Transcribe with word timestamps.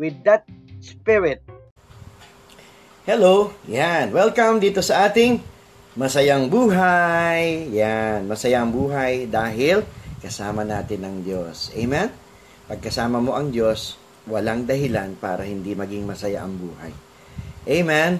with 0.00 0.16
that 0.24 0.48
spirit. 0.80 1.44
Hello, 3.04 3.52
yan. 3.68 4.08
Welcome 4.16 4.56
dito 4.56 4.80
sa 4.80 5.12
ating 5.12 5.44
Masayang 5.92 6.48
Buhay. 6.48 7.68
Yan, 7.76 8.24
masayang 8.24 8.72
buhay 8.72 9.28
dahil 9.28 9.84
kasama 10.24 10.64
natin 10.64 11.04
ang 11.04 11.20
Diyos. 11.20 11.68
Amen? 11.76 12.08
Pagkasama 12.64 13.20
mo 13.20 13.36
ang 13.36 13.52
Diyos, 13.52 14.00
walang 14.24 14.64
dahilan 14.64 15.20
para 15.20 15.44
hindi 15.44 15.76
maging 15.76 16.08
masaya 16.08 16.48
ang 16.48 16.56
buhay. 16.56 16.92
Amen? 17.68 18.16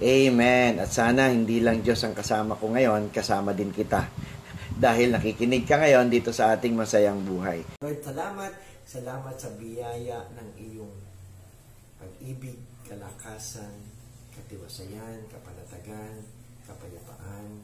Amen. 0.00 0.72
At 0.80 0.88
sana 0.94 1.28
hindi 1.28 1.60
lang 1.60 1.84
Diyos 1.84 2.00
ang 2.08 2.16
kasama 2.16 2.56
ko 2.56 2.72
ngayon, 2.72 3.12
kasama 3.12 3.52
din 3.52 3.74
kita. 3.74 4.08
Dahil 4.84 5.12
nakikinig 5.12 5.68
ka 5.68 5.76
ngayon 5.76 6.08
dito 6.08 6.32
sa 6.32 6.56
ating 6.56 6.72
masayang 6.72 7.20
buhay. 7.20 7.66
Lord, 7.84 8.00
salamat. 8.00 8.52
Salamat 8.88 9.36
sa 9.36 9.52
biyaya 9.58 10.24
ng 10.32 10.48
iyong 10.56 10.94
pag-ibig, 11.98 12.58
kalakasan, 12.86 13.74
katiwasayan, 14.34 15.26
kapanatagan, 15.28 16.22
kapayapaan, 16.64 17.62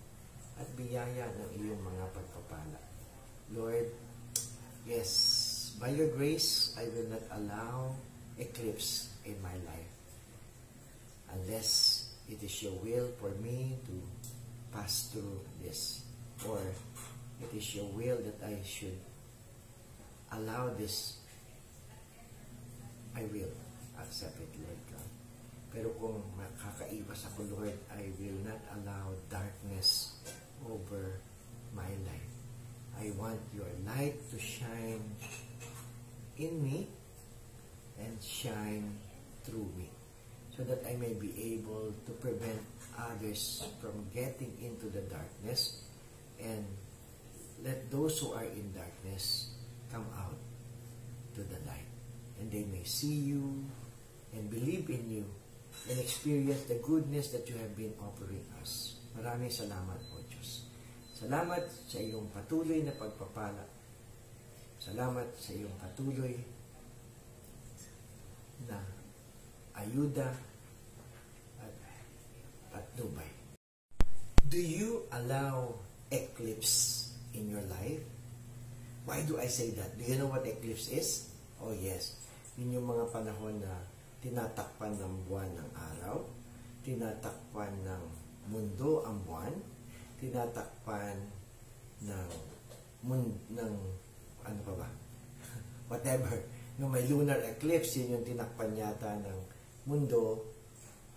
at 0.59 0.69
biyaya 0.79 1.27
ng 1.35 1.51
iyong 1.59 1.83
mga 1.83 2.05
pagpapala. 2.15 2.81
Lord, 3.55 3.91
yes, 4.87 5.11
by 5.79 5.91
your 5.91 6.11
grace, 6.15 6.75
I 6.79 6.87
will 6.91 7.11
not 7.11 7.25
allow 7.35 7.95
eclipse 8.39 9.15
in 9.25 9.39
my 9.43 9.55
life 9.67 9.95
unless 11.35 12.11
it 12.29 12.43
is 12.43 12.63
your 12.63 12.75
will 12.83 13.09
for 13.21 13.31
me 13.43 13.79
to 13.87 13.95
pass 14.73 15.11
through 15.13 15.41
this 15.63 16.03
or 16.49 16.59
it 17.43 17.51
is 17.57 17.75
your 17.75 17.87
will 17.95 18.19
that 18.19 18.39
I 18.43 18.59
should 18.65 18.99
allow 20.33 20.71
this 20.75 21.19
I 23.15 23.23
will 23.31 23.55
accept 23.99 24.41
it, 24.41 24.53
Lord 24.59 24.83
God. 24.91 25.09
Pero 25.75 25.89
kung 25.99 26.23
makakaiwas 26.39 27.27
ako, 27.35 27.59
Lord, 27.59 27.79
I 27.91 28.07
will 28.19 28.41
not 28.47 28.63
allow 28.79 29.11
darkness 29.27 30.15
over 30.63 31.19
my 31.75 31.91
life. 32.07 32.33
I 32.95 33.11
want 33.19 33.43
your 33.51 33.67
light 33.83 34.15
to 34.31 34.39
shine 34.39 35.03
in 36.39 36.63
me 36.63 36.87
and 37.99 38.15
shine 38.23 38.95
through 39.43 39.67
me 39.75 39.91
so 40.57 40.63
that 40.63 40.87
I 40.87 40.95
may 40.95 41.15
be 41.19 41.59
able 41.59 41.91
to 42.07 42.13
prevent 42.23 42.63
others 42.95 43.67
from 43.83 44.07
getting 44.15 44.55
into 44.63 44.87
the 44.87 45.03
darkness 45.11 45.83
and 46.39 46.63
let 47.67 47.91
those 47.91 48.19
who 48.23 48.33
are 48.33 48.47
in 48.47 48.71
darkness 48.71 49.51
come 49.91 50.07
out 50.15 50.39
to 51.35 51.43
the 51.43 51.59
light 51.67 51.91
and 52.39 52.51
they 52.51 52.63
may 52.71 52.85
see 52.85 53.35
you 53.35 53.67
and 54.35 54.51
believe 54.51 54.91
in 54.91 55.05
you 55.11 55.27
and 55.91 55.97
experience 55.99 56.67
the 56.67 56.79
goodness 56.83 57.31
that 57.31 57.47
you 57.49 57.57
have 57.59 57.75
been 57.75 57.93
offering 58.03 58.43
us. 58.59 58.99
Maraming 59.15 59.51
salamat 59.51 59.99
po, 60.11 60.19
Diyos. 60.27 60.67
Salamat 61.15 61.63
sa 61.71 61.99
iyong 62.03 62.27
patuloy 62.35 62.83
na 62.83 62.95
pagpapala. 62.99 63.63
Salamat 64.83 65.31
sa 65.39 65.55
iyong 65.55 65.77
patuloy 65.79 66.35
na 68.67 68.79
ayuda 69.79 70.29
at 71.63 71.75
patnubay. 72.75 73.31
Do 74.51 74.59
you 74.59 75.07
allow 75.15 75.79
eclipse 76.11 77.11
in 77.35 77.51
your 77.51 77.65
life? 77.71 78.03
Why 79.05 79.23
do 79.23 79.39
I 79.39 79.47
say 79.47 79.71
that? 79.77 79.95
Do 79.95 80.03
you 80.05 80.17
know 80.17 80.31
what 80.33 80.47
eclipse 80.47 80.89
is? 80.91 81.31
Oh 81.61 81.75
yes. 81.75 82.19
Yun 82.57 82.81
yung 82.81 82.87
mga 82.89 83.11
panahon 83.11 83.63
na 83.63 83.73
tinatakpan 84.25 84.97
ng 84.97 85.29
buwan 85.29 85.53
ng 85.53 85.71
araw, 85.77 86.25
tinatakpan 86.81 87.77
ng 87.85 88.05
mundo 88.49 89.05
ang 89.05 89.21
buwan, 89.29 89.53
tinatakpan 90.17 91.29
ng 92.01 92.31
mun, 93.05 93.37
ng 93.53 93.75
ano 94.49 94.61
pa 94.65 94.75
ba? 94.81 94.89
Whatever. 95.93 96.33
No, 96.81 96.89
may 96.89 97.05
lunar 97.05 97.37
eclipse, 97.45 98.01
yun 98.01 98.17
yung 98.17 98.25
tinakpan 98.25 98.73
yata 98.73 99.13
ng 99.21 99.41
mundo, 99.85 100.41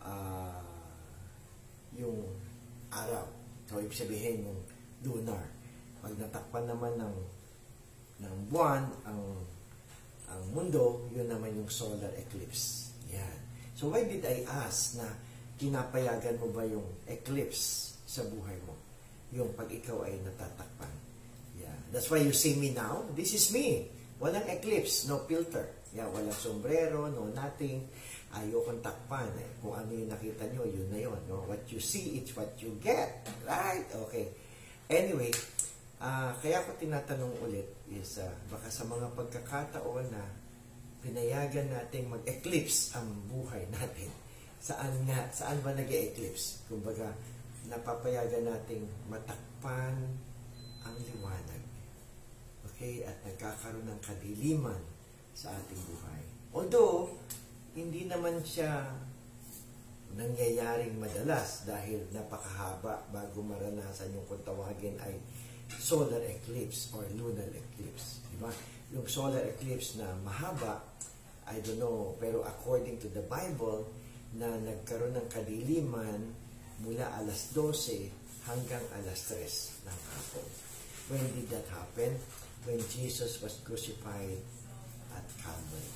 uh, 0.03 0.67
yung 1.95 2.27
araw. 2.91 3.23
So, 3.71 3.79
ibig 3.79 3.95
sabihin 3.95 4.51
yung 4.51 4.59
lunar. 5.07 5.47
Pag 6.03 6.11
natakpan 6.19 6.67
naman 6.67 6.99
ng 6.99 7.15
ng 8.17 8.35
buwan 8.51 8.83
ang 9.07 9.21
ang 10.27 10.43
mundo, 10.51 11.07
yun 11.15 11.31
naman 11.31 11.55
yung 11.55 11.71
solar 11.71 12.11
eclipse. 12.19 12.86
So 13.77 13.93
why 13.93 14.09
did 14.09 14.25
I 14.25 14.41
ask 14.65 14.97
na 14.97 15.05
pinapayagan 15.61 16.41
mo 16.41 16.49
ba 16.49 16.65
yung 16.65 17.05
eclipse 17.05 17.93
sa 18.09 18.25
buhay 18.25 18.57
mo? 18.65 18.73
Yung 19.37 19.53
pag 19.53 19.69
ikaw 19.69 20.01
ay 20.01 20.17
natatakpan. 20.25 20.89
Yeah. 21.61 21.77
That's 21.93 22.09
why 22.09 22.25
you 22.25 22.33
see 22.33 22.57
me 22.57 22.73
now. 22.73 23.05
This 23.13 23.37
is 23.37 23.53
me. 23.53 23.85
Walang 24.17 24.49
eclipse, 24.49 25.05
no 25.05 25.21
filter. 25.29 25.77
Yeah, 25.93 26.09
walang 26.09 26.33
sombrero, 26.33 27.05
no 27.05 27.29
nothing. 27.29 27.85
Ayokong 28.33 28.81
takpan. 28.81 29.29
Eh. 29.37 29.61
Kung 29.61 29.77
ano 29.77 29.93
yung 29.93 30.09
nakita 30.09 30.49
nyo, 30.49 30.65
yun 30.65 30.89
na 30.89 30.97
yun. 30.97 31.21
No? 31.29 31.45
What 31.45 31.69
you 31.69 31.77
see, 31.77 32.17
it's 32.17 32.33
what 32.33 32.57
you 32.57 32.81
get. 32.81 33.29
Right? 33.45 33.85
Okay. 34.09 34.33
Anyway, 34.89 35.29
uh, 36.01 36.33
kaya 36.41 36.65
ko 36.65 36.73
tinatanong 36.81 37.45
ulit 37.45 37.77
is 37.93 38.17
uh, 38.17 38.25
baka 38.49 38.73
sa 38.73 38.89
mga 38.89 39.05
pagkakataon 39.13 40.09
na 40.09 40.23
pinayagan 41.07 41.71
nating 41.71 42.11
mag-eclipse 42.11 42.91
ang 42.99 43.07
buhay 43.31 43.63
natin. 43.71 44.11
Saan 44.59 45.07
nga, 45.07 45.31
saan 45.31 45.63
ba 45.63 45.71
nag 45.71 45.87
eclipse 45.87 46.67
Kumbaga, 46.67 47.15
napapayagan 47.71 48.51
nating 48.51 48.83
matakpan 49.07 49.95
ang 50.83 50.95
liwanag. 50.99 51.63
Okay? 52.67 53.07
At 53.07 53.15
nagkakaroon 53.23 53.87
ng 53.87 54.01
kadiliman 54.03 54.83
sa 55.31 55.55
ating 55.55 55.79
buhay. 55.87 56.21
Although, 56.51 57.15
hindi 57.71 58.03
naman 58.11 58.43
siya 58.43 58.91
nangyayaring 60.17 60.97
madalas 60.99 61.63
dahil 61.63 62.03
napakahaba 62.11 63.05
bago 63.13 63.39
maranasan 63.45 64.11
yung 64.11 64.25
kung 64.25 64.41
tawagin 64.43 64.97
ay 65.03 65.15
solar 65.77 66.23
eclipse 66.25 66.89
or 66.95 67.03
lunar 67.15 67.47
eclipse. 67.51 68.23
Diba? 68.33 68.49
Yung 68.95 69.05
solar 69.05 69.43
eclipse 69.45 69.99
na 69.99 70.09
mahaba, 70.23 70.79
I 71.47 71.63
don't 71.63 71.79
know, 71.79 72.19
pero 72.19 72.43
according 72.43 72.99
to 73.01 73.07
the 73.11 73.23
Bible, 73.23 73.87
na 74.35 74.51
nagkaroon 74.59 75.15
ng 75.15 75.27
kadiliman 75.31 76.19
mula 76.83 77.07
alas 77.15 77.55
12 77.55 78.11
hanggang 78.45 78.83
alas 78.99 79.31
3 79.31 79.87
ng 79.87 79.99
hapon. 80.11 80.47
When 81.07 81.25
did 81.33 81.47
that 81.55 81.67
happen? 81.71 82.19
When 82.67 82.83
Jesus 82.91 83.39
was 83.39 83.63
crucified 83.63 84.43
at 85.15 85.25
Calvary. 85.39 85.93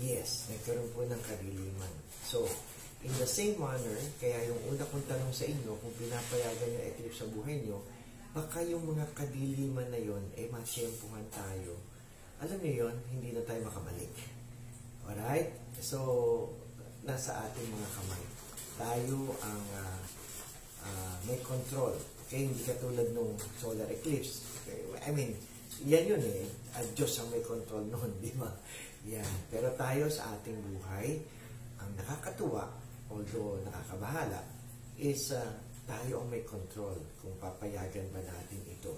Yes, 0.00 0.48
nagkaroon 0.48 0.88
po 0.96 1.04
ng 1.04 1.20
kadiliman. 1.20 1.92
So, 2.24 2.48
in 3.04 3.12
the 3.20 3.28
same 3.28 3.60
manner, 3.60 4.00
kaya 4.16 4.48
yung 4.48 4.72
una 4.72 4.88
kong 4.88 5.04
tanong 5.04 5.36
sa 5.36 5.44
inyo, 5.44 5.76
kung 5.76 5.94
pinapayagan 6.00 6.80
yung 6.80 6.86
eclipse 6.88 7.20
sa 7.20 7.28
buhay 7.28 7.60
nyo, 7.60 7.84
baka 8.32 8.64
yung 8.64 8.88
mga 8.88 9.04
kadiliman 9.12 9.92
na 9.92 10.00
yon 10.00 10.24
ay 10.40 10.48
eh, 10.48 10.52
matsyempuhan 10.52 11.28
tayo. 11.28 11.76
Alam 12.40 12.56
niyo 12.64 12.88
yon 12.88 12.96
hindi 13.12 13.36
na 13.36 13.44
tayo 13.44 13.60
makabalik. 13.68 14.31
Alright? 15.08 15.50
So, 15.82 15.98
nasa 17.02 17.42
ating 17.48 17.66
mga 17.66 17.88
kamay. 17.98 18.24
Tayo 18.78 19.18
ang 19.42 19.62
uh, 19.74 20.00
uh, 20.86 21.14
may 21.26 21.38
control. 21.42 21.94
Okay? 22.26 22.46
Hindi 22.46 22.62
katulad 22.62 23.10
nung 23.10 23.34
solar 23.58 23.88
eclipse. 23.90 24.46
Okay? 24.62 24.80
I 25.02 25.10
mean, 25.10 25.34
yan 25.82 26.14
yun 26.14 26.22
eh. 26.22 26.46
At 26.78 26.86
Diyos 26.94 27.18
ang 27.18 27.28
may 27.34 27.42
control 27.42 27.84
noon, 27.90 28.10
di 28.24 28.32
ba? 28.38 28.50
Yan. 29.10 29.32
Pero 29.50 29.74
tayo 29.74 30.06
sa 30.06 30.30
ating 30.38 30.58
buhay, 30.62 31.18
ang 31.82 31.90
nakakatuwa, 31.98 32.70
although 33.10 33.58
nakakabahala, 33.66 34.40
is 35.02 35.34
uh, 35.34 35.42
tayo 35.82 36.22
ang 36.22 36.30
may 36.30 36.46
control 36.46 36.94
kung 37.18 37.34
papayagan 37.42 38.06
ba 38.14 38.22
natin 38.22 38.62
ito. 38.70 38.94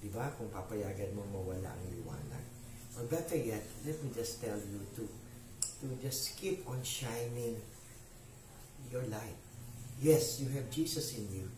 Di 0.00 0.08
ba? 0.08 0.32
Kung 0.40 0.48
papayagan 0.48 1.12
mo 1.12 1.28
mawala 1.28 1.68
ang 1.68 1.84
liwanag. 1.92 2.44
Or 2.96 3.04
better 3.10 3.36
yet, 3.36 3.64
let 3.84 3.98
me 4.00 4.08
just 4.14 4.40
tell 4.40 4.56
you 4.56 4.80
to, 4.96 5.04
to 5.84 6.00
just 6.00 6.40
keep 6.40 6.64
on 6.68 6.80
shining 6.82 7.60
your 8.90 9.02
light. 9.12 9.36
Yes, 10.00 10.40
you 10.40 10.48
have 10.56 10.70
Jesus 10.70 11.16
in 11.16 11.28
you. 11.28 11.50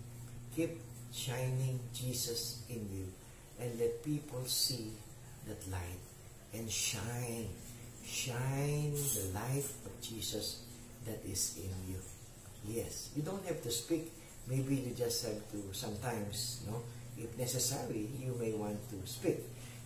Keep 0.55 0.83
shining 1.15 1.79
Jesus 1.95 2.67
in 2.69 2.83
you 2.91 3.07
and 3.61 3.79
let 3.79 4.03
people 4.03 4.43
see 4.45 4.91
that 5.47 5.63
light 5.71 6.03
and 6.55 6.69
shine. 6.71 7.47
Shine 8.05 8.95
the 8.95 9.31
light 9.35 9.67
of 9.85 9.93
Jesus 10.01 10.63
that 11.07 11.19
is 11.27 11.59
in 11.59 11.71
you. 11.91 12.01
Yes, 12.67 13.11
you 13.17 13.23
don't 13.23 13.45
have 13.47 13.63
to 13.63 13.71
speak. 13.71 14.13
Maybe 14.47 14.77
you 14.77 14.95
just 14.95 15.27
have 15.27 15.43
to 15.51 15.59
sometimes, 15.73 16.63
no? 16.71 16.83
If 17.19 17.37
necessary, 17.39 18.07
you 18.19 18.37
may 18.39 18.53
want 18.53 18.79
to 18.91 18.99
speak. 19.07 19.39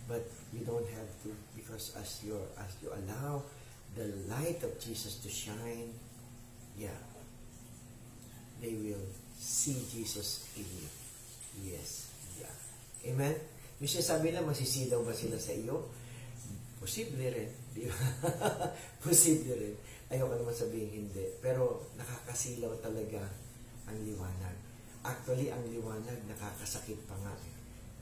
But 0.07 0.27
you 0.53 0.65
don't 0.65 0.85
have 0.85 1.09
to 1.23 1.29
because 1.55 1.95
as 1.97 2.21
you 2.25 2.37
as 2.59 2.75
you 2.83 2.89
allow 2.91 3.43
the 3.95 4.07
light 4.31 4.63
of 4.63 4.79
Jesus 4.79 5.19
to 5.23 5.29
shine, 5.29 5.91
yeah, 6.77 6.99
they 8.61 8.73
will 8.77 9.05
see 9.35 9.83
Jesus 9.91 10.47
in 10.55 10.63
you. 10.63 10.89
Yes. 11.73 12.07
Yeah. 12.39 13.11
Amen? 13.11 13.35
Yung 13.81 13.89
sinasabi 13.89 14.31
na 14.31 14.45
masisilaw 14.45 15.01
ba 15.01 15.11
sila 15.11 15.35
sa 15.41 15.51
iyo? 15.51 15.89
Posible 16.77 17.33
rin. 17.33 17.49
Di 17.73 17.89
ba? 17.89 17.97
Posible 19.05 19.57
rin. 19.57 19.75
Ayoko 20.13 20.37
naman 20.37 20.53
sabihin 20.53 20.91
hindi. 21.05 21.25
Pero 21.41 21.89
nakakasilaw 21.97 22.77
talaga 22.79 23.25
ang 23.89 23.97
liwanag. 24.05 24.55
Actually, 25.01 25.49
ang 25.49 25.65
liwanag 25.65 26.19
nakakasakit 26.29 27.01
pa 27.09 27.17
nga. 27.25 27.33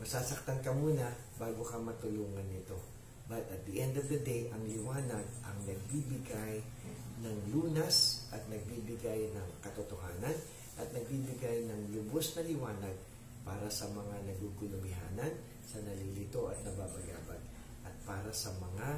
Masasaktan 0.03 0.59
ka 0.59 0.75
muna 0.75 1.07
bago 1.39 1.63
ka 1.63 1.79
matulungan 1.79 2.43
nito. 2.51 2.98
But 3.29 3.45
at 3.53 3.61
the 3.69 3.77
end 3.77 3.93
of 3.93 4.09
the 4.09 4.17
day, 4.25 4.49
ang 4.49 4.65
liwanag 4.65 5.21
ang 5.45 5.57
nagbibigay 5.69 6.65
ng 7.21 7.37
lunas 7.53 8.25
at 8.33 8.41
nagbibigay 8.49 9.29
ng 9.29 9.47
katotohanan 9.61 10.33
at 10.81 10.89
nagbibigay 10.89 11.69
ng 11.69 11.93
lubos 11.93 12.33
na 12.33 12.41
liwanag 12.41 12.97
para 13.45 13.69
sa 13.69 13.85
mga 13.93 14.33
nagugulumihanan, 14.33 15.29
sa 15.61 15.77
nalilito 15.85 16.49
at 16.49 16.57
nababagabag, 16.65 17.41
at 17.85 17.95
para 18.01 18.33
sa 18.33 18.49
mga 18.57 18.97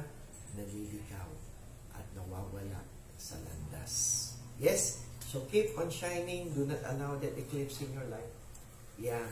naliligaw 0.56 1.28
at 1.92 2.06
nawawala 2.16 2.80
sa 3.20 3.36
landas. 3.36 4.32
Yes? 4.56 5.04
So 5.28 5.44
keep 5.52 5.76
on 5.76 5.92
shining. 5.92 6.56
Do 6.56 6.64
not 6.64 6.80
allow 6.88 7.20
that 7.20 7.36
eclipse 7.36 7.84
in 7.84 7.92
your 7.92 8.08
life. 8.08 8.32
Yeah. 8.96 9.28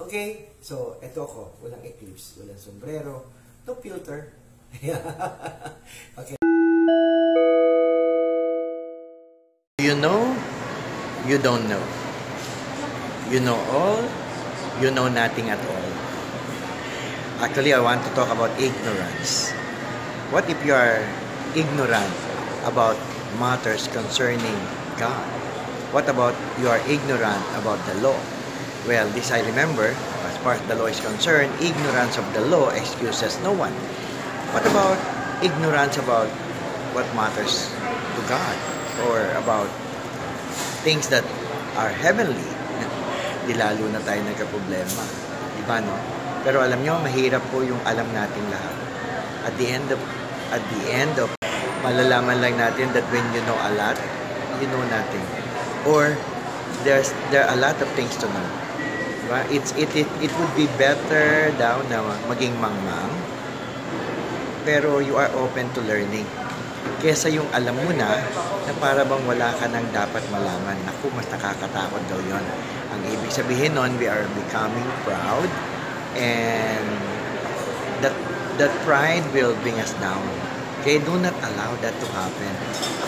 Okay? 0.00 0.56
So, 0.58 0.98
eto 0.98 1.28
ako. 1.28 1.42
Walang 1.62 1.84
eclipse. 1.84 2.40
Walang 2.40 2.58
sombrero. 2.58 3.43
No 3.64 3.72
filter. 3.80 4.28
okay. 6.20 6.36
You 9.80 9.96
know, 9.96 10.36
you 11.24 11.40
don't 11.40 11.64
know. 11.64 11.80
You 13.32 13.40
know 13.40 13.56
all, 13.72 14.04
you 14.84 14.92
know 14.92 15.08
nothing 15.08 15.48
at 15.48 15.56
all. 15.64 15.88
Actually, 17.40 17.72
I 17.72 17.80
want 17.80 18.04
to 18.04 18.12
talk 18.12 18.28
about 18.28 18.52
ignorance. 18.60 19.48
What 20.28 20.44
if 20.52 20.60
you 20.60 20.76
are 20.76 21.00
ignorant 21.56 22.12
about 22.68 23.00
matters 23.40 23.88
concerning 23.88 24.60
God? 25.00 25.24
What 25.88 26.04
about 26.12 26.36
you 26.60 26.68
are 26.68 26.84
ignorant 26.84 27.44
about 27.56 27.80
the 27.88 27.96
law? 28.04 28.20
Well, 28.84 29.08
this 29.16 29.32
I 29.32 29.40
remember, 29.40 29.96
as 30.52 30.60
the 30.68 30.76
law 30.76 30.84
is 30.84 31.00
concerned, 31.00 31.48
ignorance 31.62 32.20
of 32.20 32.26
the 32.36 32.42
law 32.52 32.68
excuses 32.76 33.40
no 33.40 33.52
one. 33.52 33.72
What 34.52 34.66
about 34.68 35.00
ignorance 35.40 35.96
about 35.96 36.28
what 36.92 37.08
matters 37.16 37.72
to 37.72 38.20
God 38.28 38.56
or 39.08 39.24
about 39.40 39.68
things 40.84 41.08
that 41.08 41.24
are 41.80 41.88
heavenly? 41.88 42.50
Di 43.48 43.56
lalo 43.56 43.88
na 43.88 44.04
tayo 44.04 44.20
nagka-problema. 44.28 45.02
Di 45.56 45.62
ba, 45.64 45.80
no? 45.80 45.96
Pero 46.44 46.60
alam 46.60 46.84
nyo, 46.84 47.00
mahirap 47.00 47.40
po 47.48 47.64
yung 47.64 47.80
alam 47.88 48.04
nating 48.12 48.46
lahat. 48.52 48.76
At 49.48 49.54
the 49.56 49.66
end 49.72 49.88
of, 49.88 50.00
at 50.52 50.60
the 50.60 50.82
end 50.92 51.16
of, 51.16 51.32
malalaman 51.80 52.44
lang 52.44 52.60
natin 52.60 52.92
that 52.92 53.04
when 53.08 53.24
you 53.32 53.40
know 53.48 53.56
a 53.56 53.72
lot, 53.76 53.96
you 54.60 54.68
know 54.68 54.84
nothing. 54.92 55.24
Or, 55.88 56.12
there's, 56.84 57.16
there 57.32 57.48
are 57.48 57.56
a 57.56 57.60
lot 57.60 57.80
of 57.80 57.88
things 57.96 58.12
to 58.20 58.28
know. 58.28 58.63
Diba? 59.24 59.40
It's, 59.48 59.72
it, 59.80 59.88
it, 59.96 60.08
it 60.20 60.32
would 60.36 60.52
be 60.52 60.68
better 60.76 61.48
daw 61.56 61.80
na 61.88 62.04
maging 62.28 62.60
mangmang, 62.60 63.08
pero 64.68 65.00
you 65.00 65.16
are 65.16 65.32
open 65.32 65.72
to 65.72 65.80
learning. 65.88 66.28
Kesa 67.00 67.32
yung 67.32 67.48
alam 67.56 67.72
mo 67.72 67.88
na, 67.96 68.20
na 68.68 68.72
para 68.76 69.00
bang 69.00 69.24
wala 69.24 69.48
ka 69.56 69.64
nang 69.72 69.88
dapat 69.96 70.20
malaman. 70.28 70.76
Naku, 70.84 71.08
mas 71.16 71.24
nakakatakot 71.32 72.04
daw 72.12 72.20
yon. 72.20 72.44
Ang 72.92 73.00
ibig 73.16 73.32
sabihin 73.32 73.72
nun, 73.72 73.96
we 73.96 74.04
are 74.04 74.28
becoming 74.36 74.84
proud 75.08 75.48
and 76.20 76.86
that 78.04 78.12
that 78.60 78.72
pride 78.84 79.24
will 79.32 79.56
bring 79.64 79.80
us 79.80 79.96
down. 80.04 80.22
Okay, 80.84 81.00
do 81.00 81.16
not 81.16 81.32
allow 81.48 81.72
that 81.80 81.96
to 81.96 82.06
happen. 82.12 82.52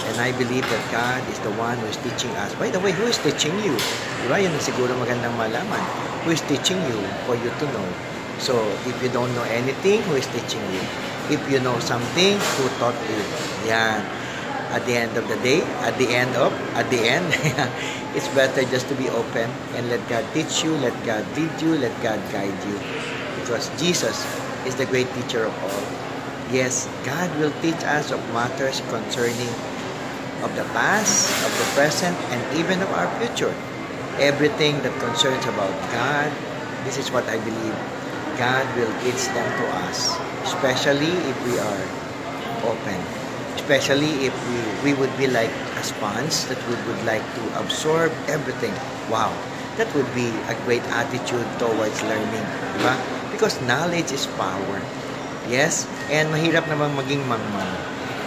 And 0.09 0.17
I 0.17 0.33
believe 0.33 0.65
that 0.65 0.85
God 0.89 1.21
is 1.29 1.37
the 1.45 1.53
one 1.61 1.77
who 1.77 1.93
is 1.93 2.01
teaching 2.01 2.33
us. 2.41 2.57
By 2.57 2.73
the 2.73 2.81
way, 2.81 2.97
who 2.97 3.05
is 3.05 3.21
teaching 3.21 3.53
you? 3.61 3.77
Di 4.23 4.27
ba? 4.29 4.37
Yun 4.41 4.55
siguro 4.61 4.97
magandang 4.97 5.35
malaman. 5.37 5.83
Who 6.25 6.35
is 6.35 6.43
teaching 6.51 6.81
you 6.89 6.99
for 7.29 7.37
you 7.39 7.51
to 7.51 7.67
know? 7.71 7.89
So, 8.37 8.59
if 8.85 8.97
you 9.01 9.09
don't 9.09 9.33
know 9.33 9.47
anything, 9.49 10.05
who 10.11 10.21
is 10.21 10.29
teaching 10.29 10.61
you? 10.73 10.83
If 11.33 11.41
you 11.49 11.59
know 11.61 11.81
something, 11.81 12.37
who 12.37 12.65
taught 12.77 12.97
you? 13.09 13.21
Yan. 13.65 14.05
At 14.75 14.85
the 14.85 14.99
end 14.99 15.15
of 15.17 15.25
the 15.31 15.39
day, 15.41 15.63
at 15.87 15.95
the 15.97 16.11
end 16.11 16.35
of, 16.35 16.51
at 16.75 16.91
the 16.91 17.01
end, 17.01 17.25
it's 18.19 18.29
better 18.35 18.67
just 18.67 18.91
to 18.91 18.95
be 18.99 19.09
open 19.09 19.49
and 19.79 19.89
let 19.89 20.03
God 20.11 20.27
teach 20.35 20.67
you, 20.67 20.75
let 20.83 20.93
God 21.07 21.23
lead 21.39 21.55
you, 21.63 21.79
let 21.79 21.95
God 22.03 22.19
guide 22.35 22.59
you. 22.67 22.77
Because 23.41 23.71
Jesus 23.79 24.27
is 24.67 24.75
the 24.75 24.85
great 24.91 25.07
teacher 25.15 25.47
of 25.47 25.55
all. 25.63 25.87
Yes, 26.51 26.91
God 27.07 27.31
will 27.39 27.55
teach 27.63 27.79
us 27.87 28.11
of 28.11 28.21
matters 28.35 28.83
concerning 28.91 29.55
of 30.43 30.51
the 30.55 30.67
past, 30.75 31.31
of 31.47 31.53
the 31.59 31.67
present, 31.79 32.15
and 32.35 32.41
even 32.59 32.83
of 32.83 32.91
our 32.91 33.09
future. 33.19 33.55
Everything 34.17 34.81
that 34.81 34.97
concerns 34.97 35.45
about 35.45 35.77
God, 35.93 36.33
this 36.89 36.97
is 36.97 37.13
what 37.13 37.29
I 37.29 37.37
believe. 37.37 37.77
God 38.41 38.65
will 38.73 38.89
teach 39.05 39.29
them 39.37 39.45
to 39.45 39.65
us, 39.85 40.17
especially 40.41 41.13
if 41.29 41.37
we 41.45 41.61
are 41.61 41.85
open. 42.65 42.97
Especially 43.61 44.25
if 44.25 44.33
we, 44.49 44.59
we 44.89 44.93
would 44.97 45.13
be 45.21 45.29
like 45.29 45.53
a 45.77 45.85
sponge 45.85 46.49
that 46.49 46.57
we 46.65 46.77
would 46.89 47.03
like 47.05 47.25
to 47.37 47.43
absorb 47.61 48.09
everything. 48.25 48.73
Wow, 49.13 49.37
that 49.77 49.89
would 49.93 50.09
be 50.17 50.33
a 50.49 50.57
great 50.65 50.85
attitude 50.97 51.45
towards 51.61 52.01
learning. 52.09 52.47
Diba? 52.81 52.97
Because 53.37 53.61
knowledge 53.69 54.17
is 54.17 54.25
power. 54.41 54.81
Yes? 55.45 55.85
And 56.09 56.33
mahirap 56.33 56.65
namang 56.73 56.97
maging 56.97 57.21
mangmang. 57.29 57.73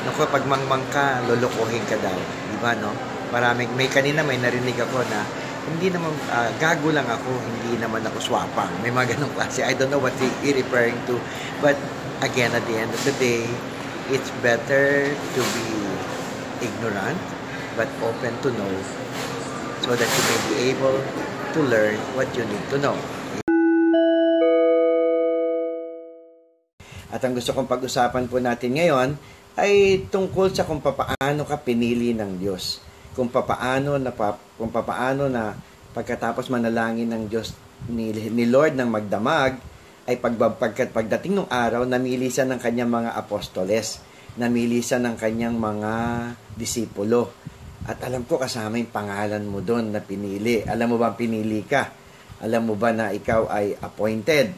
Naku, 0.06 0.30
pag 0.30 0.46
mangmang 0.46 0.86
ka, 0.94 1.26
lulukuhin 1.26 1.82
ka 1.90 1.98
daw. 1.98 2.14
Di 2.54 2.58
ba, 2.62 2.78
no? 2.78 2.94
Maraming, 3.34 3.74
may 3.74 3.90
kanina 3.90 4.22
may 4.22 4.38
narinig 4.38 4.78
ako 4.78 5.02
na 5.10 5.22
hindi 5.70 5.94
naman, 5.94 6.12
uh, 6.34 6.50
gago 6.58 6.90
lang 6.90 7.06
ako, 7.06 7.30
hindi 7.30 7.78
naman 7.78 8.02
ako 8.02 8.18
swapang. 8.18 8.72
May 8.82 8.90
mga 8.90 9.16
ganong 9.16 9.34
klase. 9.38 9.62
I 9.62 9.78
don't 9.78 9.94
know 9.94 10.02
what 10.02 10.16
he, 10.18 10.28
he 10.42 10.58
referring 10.58 10.98
to. 11.06 11.22
But 11.62 11.78
again, 12.26 12.52
at 12.58 12.66
the 12.66 12.76
end 12.76 12.90
of 12.90 13.02
the 13.06 13.14
day, 13.22 13.46
it's 14.10 14.34
better 14.42 15.06
to 15.14 15.42
be 15.54 15.70
ignorant 16.66 17.22
but 17.78 17.88
open 18.04 18.34
to 18.44 18.50
know 18.52 18.74
so 19.86 19.96
that 19.96 20.10
you 20.10 20.24
may 20.28 20.40
be 20.50 20.56
able 20.76 20.98
to 21.56 21.60
learn 21.64 21.96
what 22.18 22.28
you 22.36 22.44
need 22.44 22.66
to 22.74 22.78
know. 22.82 22.98
At 27.10 27.26
ang 27.26 27.34
gusto 27.34 27.56
kong 27.58 27.66
pag-usapan 27.66 28.30
po 28.30 28.38
natin 28.38 28.78
ngayon 28.78 29.18
ay 29.58 30.06
tungkol 30.14 30.54
sa 30.54 30.68
kung 30.68 30.78
papaano 30.78 31.42
ka 31.48 31.58
pinili 31.58 32.14
ng 32.14 32.38
Diyos. 32.38 32.89
Kung 33.18 33.30
papaano 33.30 33.98
na 33.98 34.12
kung 34.56 34.70
papaano 34.70 35.28
na 35.28 35.56
pagkatapos 35.94 36.48
manalangin 36.54 37.10
ng 37.10 37.24
Diyos 37.26 37.58
ni, 37.90 38.12
ni 38.12 38.46
Lord 38.46 38.76
ng 38.78 38.90
magdamag 38.90 39.58
ay 40.10 40.18
pagpagkat 40.18 40.90
pagdating 40.90 41.38
ng 41.38 41.50
araw 41.50 41.86
namili 41.86 42.34
siya 42.34 42.50
ng 42.50 42.58
kanyang 42.58 42.90
mga 42.90 43.12
apostoles, 43.14 44.02
namili 44.42 44.82
siya 44.82 44.98
ng 44.98 45.16
kanyang 45.16 45.58
mga 45.58 45.94
disipulo. 46.58 47.30
At 47.86 48.02
alam 48.06 48.26
ko 48.26 48.42
kasama 48.42 48.82
yung 48.82 48.90
pangalan 48.90 49.46
mo 49.46 49.62
doon 49.62 49.94
na 49.94 50.02
pinili. 50.02 50.66
Alam 50.66 50.94
mo 50.94 50.98
ba 50.98 51.14
pinili 51.14 51.62
ka? 51.66 51.90
Alam 52.42 52.74
mo 52.74 52.76
ba 52.78 52.90
na 52.90 53.14
ikaw 53.14 53.50
ay 53.50 53.78
appointed, 53.82 54.54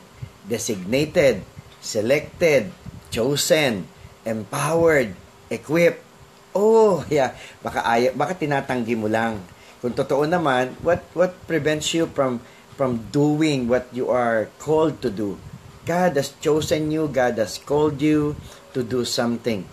designated, 0.48 1.44
selected, 1.82 2.72
chosen, 3.12 3.88
empowered, 4.24 5.12
equipped. 5.52 6.11
Oh, 6.52 7.04
yeah. 7.08 7.36
Baka 7.64 7.84
ay 7.88 8.12
baka 8.12 8.36
tinatanggi 8.36 8.96
mo 8.96 9.08
lang. 9.08 9.40
Kung 9.80 9.96
totoo 9.96 10.28
naman, 10.28 10.76
what 10.84 11.02
what 11.16 11.34
prevents 11.48 11.96
you 11.96 12.06
from 12.12 12.44
from 12.76 13.08
doing 13.10 13.72
what 13.72 13.88
you 13.96 14.12
are 14.12 14.52
called 14.62 15.00
to 15.02 15.10
do? 15.10 15.40
God 15.88 16.14
has 16.20 16.36
chosen 16.38 16.94
you, 16.94 17.10
God 17.10 17.42
has 17.42 17.58
called 17.58 18.04
you 18.04 18.38
to 18.78 18.86
do 18.86 19.02
something. 19.02 19.66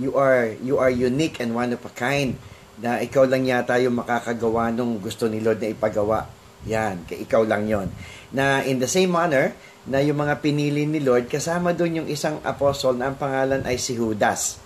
you 0.00 0.16
are 0.16 0.56
you 0.64 0.80
are 0.80 0.88
unique 0.88 1.40
and 1.40 1.52
one 1.52 1.72
of 1.72 1.82
a 1.84 1.92
kind 1.92 2.40
na 2.80 2.98
ikaw 3.04 3.28
lang 3.28 3.44
yata 3.44 3.76
yung 3.78 4.00
makakagawa 4.00 4.72
nung 4.72 4.96
gusto 4.98 5.28
ni 5.28 5.38
Lord 5.38 5.60
na 5.60 5.70
ipagawa. 5.70 6.26
Yan, 6.66 7.06
ikaw 7.06 7.46
lang 7.46 7.68
yon. 7.70 7.86
Na 8.34 8.64
in 8.66 8.82
the 8.82 8.90
same 8.90 9.12
manner, 9.12 9.54
na 9.86 10.02
yung 10.02 10.18
mga 10.18 10.42
pinili 10.42 10.86
ni 10.86 10.98
Lord, 10.98 11.30
kasama 11.30 11.74
doon 11.74 12.02
yung 12.02 12.08
isang 12.08 12.42
apostle 12.42 12.98
na 12.98 13.10
ang 13.10 13.16
pangalan 13.18 13.62
ay 13.66 13.78
si 13.78 13.94
Judas. 13.94 14.58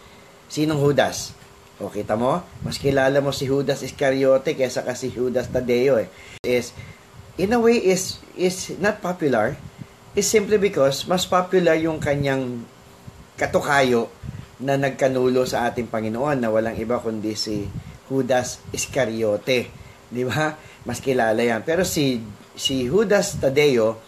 Sinong 0.48 0.80
Judas? 0.80 1.35
O 1.76 1.92
kita 1.92 2.16
mo, 2.16 2.40
mas 2.64 2.80
kilala 2.80 3.20
mo 3.20 3.36
si 3.36 3.44
Judas 3.44 3.84
Iscariote 3.84 4.56
kaysa 4.56 4.80
kasi 4.80 5.12
Judas 5.12 5.52
Tadeo 5.52 6.00
eh. 6.00 6.08
Is, 6.40 6.72
in 7.36 7.52
a 7.52 7.60
way, 7.60 7.76
is, 7.76 8.16
is 8.32 8.72
not 8.80 9.04
popular. 9.04 9.60
Is 10.16 10.24
simply 10.24 10.56
because 10.56 11.04
mas 11.04 11.28
popular 11.28 11.76
yung 11.76 12.00
kanyang 12.00 12.64
katukayo 13.36 14.08
na 14.56 14.80
nagkanulo 14.80 15.44
sa 15.44 15.68
ating 15.68 15.92
Panginoon 15.92 16.40
na 16.40 16.48
walang 16.48 16.80
iba 16.80 16.96
kundi 16.96 17.36
si 17.36 17.68
Judas 18.08 18.64
Iscariote. 18.72 19.68
Di 20.08 20.24
ba? 20.24 20.56
Mas 20.88 21.04
kilala 21.04 21.44
yan. 21.44 21.60
Pero 21.60 21.84
si, 21.84 22.24
si 22.56 22.88
Judas 22.88 23.36
Tadeo 23.36 24.00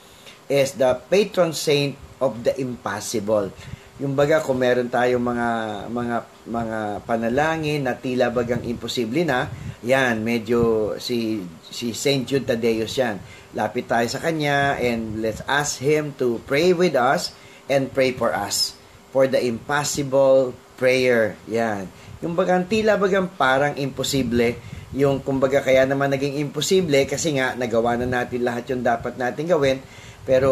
is 0.48 0.80
the 0.80 0.96
patron 1.12 1.52
saint 1.52 2.00
of 2.16 2.40
the 2.40 2.56
impossible. 2.56 3.52
Yung 3.98 4.14
baga 4.14 4.38
kung 4.38 4.62
meron 4.62 4.86
tayong 4.86 5.18
mga 5.18 5.48
mga 5.90 6.16
mga 6.46 6.78
panalangin 7.02 7.82
na 7.82 7.98
tila 7.98 8.30
bagang 8.30 8.62
imposible 8.62 9.26
na, 9.26 9.50
yan 9.82 10.22
medyo 10.22 10.94
si 11.02 11.42
si 11.66 11.90
Saint 11.90 12.22
Jude 12.22 12.46
Tadeus 12.46 12.94
yan. 12.94 13.18
Lapit 13.58 13.90
tayo 13.90 14.06
sa 14.06 14.22
kanya 14.22 14.78
and 14.78 15.18
let's 15.18 15.42
ask 15.50 15.82
him 15.82 16.14
to 16.14 16.38
pray 16.46 16.70
with 16.70 16.94
us 16.94 17.34
and 17.66 17.90
pray 17.90 18.14
for 18.14 18.30
us 18.30 18.78
for 19.10 19.26
the 19.26 19.42
impossible 19.42 20.54
prayer. 20.78 21.34
Yan. 21.50 21.90
Yung 22.22 22.38
bagang 22.38 22.70
tila 22.70 22.94
bagang 23.02 23.26
parang 23.34 23.74
imposible, 23.74 24.62
yung 24.94 25.18
kumbaga 25.26 25.58
kaya 25.58 25.82
naman 25.90 26.14
naging 26.14 26.38
imposible 26.38 27.02
kasi 27.02 27.34
nga 27.34 27.58
nagawa 27.58 27.98
na 27.98 28.06
natin 28.06 28.46
lahat 28.46 28.70
yung 28.70 28.86
dapat 28.86 29.18
natin 29.18 29.42
gawin, 29.50 29.82
pero 30.22 30.50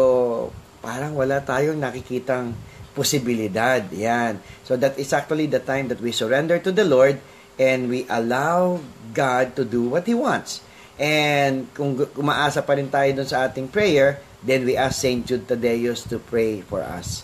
parang 0.83 1.15
wala 1.15 1.39
tayong 1.39 1.79
nakikitang 1.79 2.51
posibilidad. 2.97 3.85
Yan. 3.93 4.41
So 4.65 4.73
that 4.81 4.97
is 4.97 5.13
actually 5.13 5.45
the 5.45 5.61
time 5.61 5.93
that 5.93 6.01
we 6.01 6.09
surrender 6.09 6.57
to 6.57 6.73
the 6.73 6.81
Lord 6.81 7.21
and 7.61 7.85
we 7.85 8.09
allow 8.09 8.81
God 9.13 9.53
to 9.53 9.61
do 9.61 9.85
what 9.85 10.09
He 10.09 10.17
wants. 10.17 10.65
And 10.97 11.69
kung 11.77 11.93
umaasa 12.17 12.65
pa 12.65 12.73
rin 12.73 12.89
tayo 12.89 13.13
dun 13.13 13.29
sa 13.29 13.45
ating 13.45 13.69
prayer, 13.69 14.17
then 14.41 14.65
we 14.65 14.73
ask 14.73 14.97
Saint 14.97 15.21
Jude 15.29 15.45
Tadeus 15.45 16.09
to 16.09 16.17
pray 16.17 16.65
for 16.65 16.81
us. 16.81 17.21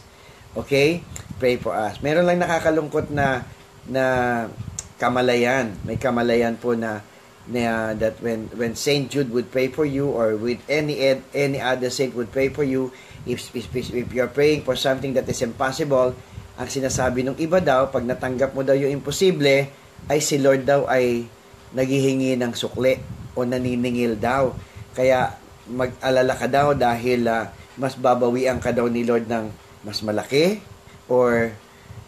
Okay? 0.53 1.01
Pray 1.41 1.57
for 1.57 1.73
us. 1.73 1.97
Meron 2.05 2.29
lang 2.29 2.37
nakakalungkot 2.37 3.09
na 3.09 3.41
na 3.89 4.05
kamalayan. 5.01 5.73
May 5.81 5.97
kamalayan 5.97 6.53
po 6.55 6.77
na 6.77 7.01
na 7.43 7.91
that 7.97 8.15
when 8.23 8.47
when 8.55 8.71
Saint 8.71 9.11
Jude 9.11 9.27
would 9.35 9.51
pray 9.51 9.67
for 9.67 9.83
you 9.83 10.07
or 10.07 10.39
with 10.39 10.63
any 10.71 11.19
any 11.35 11.59
other 11.59 11.91
saint 11.91 12.15
would 12.15 12.31
pray 12.31 12.47
for 12.47 12.63
you 12.63 12.95
if 13.27 13.51
if, 13.51 13.67
if 13.75 14.07
you're 14.15 14.31
praying 14.31 14.63
for 14.63 14.79
something 14.79 15.11
that 15.11 15.27
is 15.27 15.43
impossible 15.43 16.15
ang 16.53 16.69
sinasabi 16.69 17.25
ng 17.25 17.35
iba 17.41 17.57
daw 17.57 17.89
pag 17.89 18.05
natanggap 18.05 18.53
mo 18.53 18.61
daw 18.61 18.77
yung 18.77 19.01
imposible 19.01 19.67
ay 20.07 20.19
si 20.21 20.37
Lord 20.37 20.63
daw 20.63 20.85
ay 20.85 21.25
naghihingi 21.73 22.37
ng 22.37 22.53
sukli 22.53 23.01
o 23.33 23.41
naniningil 23.41 24.21
daw. 24.21 24.53
Kaya 24.93 25.33
mag-alala 25.65 26.37
ka 26.37 26.45
daw 26.45 26.77
dahil 26.77 27.25
uh, 27.25 27.49
mas 27.79 27.97
babawian 27.97 28.61
ka 28.61 28.69
daw 28.69 28.85
ni 28.85 29.01
Lord 29.01 29.25
ng 29.25 29.49
mas 29.81 30.05
malaki 30.05 30.61
or 31.09 31.57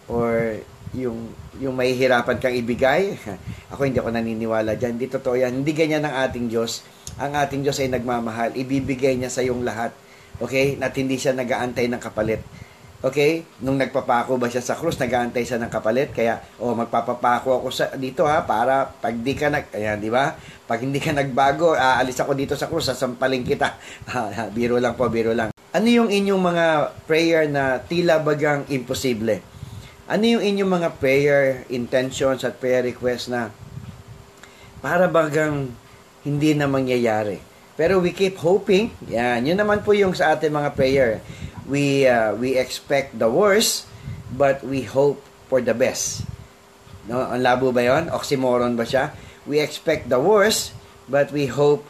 or 0.05 0.61
yung 0.93 1.33
yung 1.59 1.75
mahihirapan 1.75 2.37
kang 2.39 2.55
ibigay. 2.55 3.15
Ako 3.71 3.87
hindi 3.87 3.99
ako 3.99 4.13
naniniwala 4.13 4.77
diyan. 4.77 4.99
Hindi 4.99 5.07
totoo 5.11 5.35
yan. 5.35 5.51
Hindi 5.63 5.71
ganyan 5.75 6.05
ang 6.05 6.15
ating 6.29 6.47
Diyos. 6.47 6.85
Ang 7.19 7.35
ating 7.35 7.63
Diyos 7.63 7.79
ay 7.81 7.91
nagmamahal. 7.91 8.55
Ibibigay 8.55 9.19
niya 9.19 9.31
sa 9.31 9.43
iyong 9.43 9.63
lahat. 9.63 9.91
Okay? 10.39 10.79
At 10.79 10.95
hindi 10.95 11.15
siya 11.15 11.35
nagaantay 11.35 11.87
ng 11.91 12.01
kapalit. 12.01 12.43
Okay? 13.05 13.45
Nung 13.61 13.77
nagpapako 13.77 14.39
ba 14.39 14.49
siya 14.49 14.65
sa 14.65 14.73
krus, 14.73 14.97
nagaantay 14.97 15.45
siya 15.45 15.61
ng 15.61 15.71
kapalit. 15.71 16.09
Kaya, 16.11 16.41
oh, 16.57 16.73
magpapapako 16.73 17.61
ako 17.61 17.67
sa, 17.69 17.85
dito 17.93 18.25
ha, 18.25 18.43
para 18.43 18.89
pag 18.89 19.13
di 19.13 19.33
ka 19.37 19.51
nag, 19.51 19.69
ayan, 19.75 20.01
di 20.01 20.09
ba? 20.09 20.33
Pag 20.65 20.81
hindi 20.81 20.97
ka 20.97 21.13
nagbago, 21.13 21.77
aalis 21.77 22.17
ako 22.17 22.33
dito 22.33 22.53
sa 22.57 22.65
krus, 22.65 22.89
sasampaling 22.89 23.45
kita. 23.45 23.77
biro 24.55 24.81
lang 24.81 24.97
po, 24.97 25.05
biro 25.11 25.31
lang. 25.37 25.53
Ano 25.75 25.87
yung 25.91 26.07
inyong 26.07 26.39
mga 26.39 26.65
prayer 27.03 27.51
na 27.51 27.83
tila 27.83 28.23
bagang 28.23 28.63
imposible? 28.71 29.54
Ano 30.05 30.21
yung 30.29 30.45
inyong 30.45 30.69
mga 30.69 30.89
prayer 31.01 31.65
intentions 31.65 32.45
at 32.45 32.61
prayer 32.61 32.85
requests 32.85 33.25
na 33.25 33.49
para 34.77 35.09
bagang 35.09 35.73
hindi 36.21 36.53
na 36.53 36.69
mangyayari? 36.69 37.41
Pero 37.73 37.97
we 37.97 38.13
keep 38.13 38.37
hoping. 38.37 38.93
Yan, 39.09 39.49
yun 39.49 39.57
naman 39.57 39.81
po 39.81 39.97
yung 39.97 40.13
sa 40.13 40.37
ating 40.37 40.53
mga 40.53 40.77
prayer. 40.77 41.25
We 41.65 42.05
uh, 42.05 42.37
we 42.37 42.53
expect 42.53 43.17
the 43.17 43.25
worst, 43.25 43.89
but 44.29 44.61
we 44.61 44.85
hope 44.85 45.25
for 45.49 45.57
the 45.57 45.73
best. 45.73 46.21
No, 47.09 47.25
ang 47.25 47.41
labo 47.41 47.73
ba 47.73 47.81
'yon? 47.81 48.13
Oxymoron 48.13 48.77
ba 48.77 48.85
siya? 48.85 49.09
We 49.49 49.57
expect 49.57 50.05
the 50.13 50.21
worst, 50.21 50.77
but 51.09 51.33
we 51.33 51.49
hope 51.49 51.81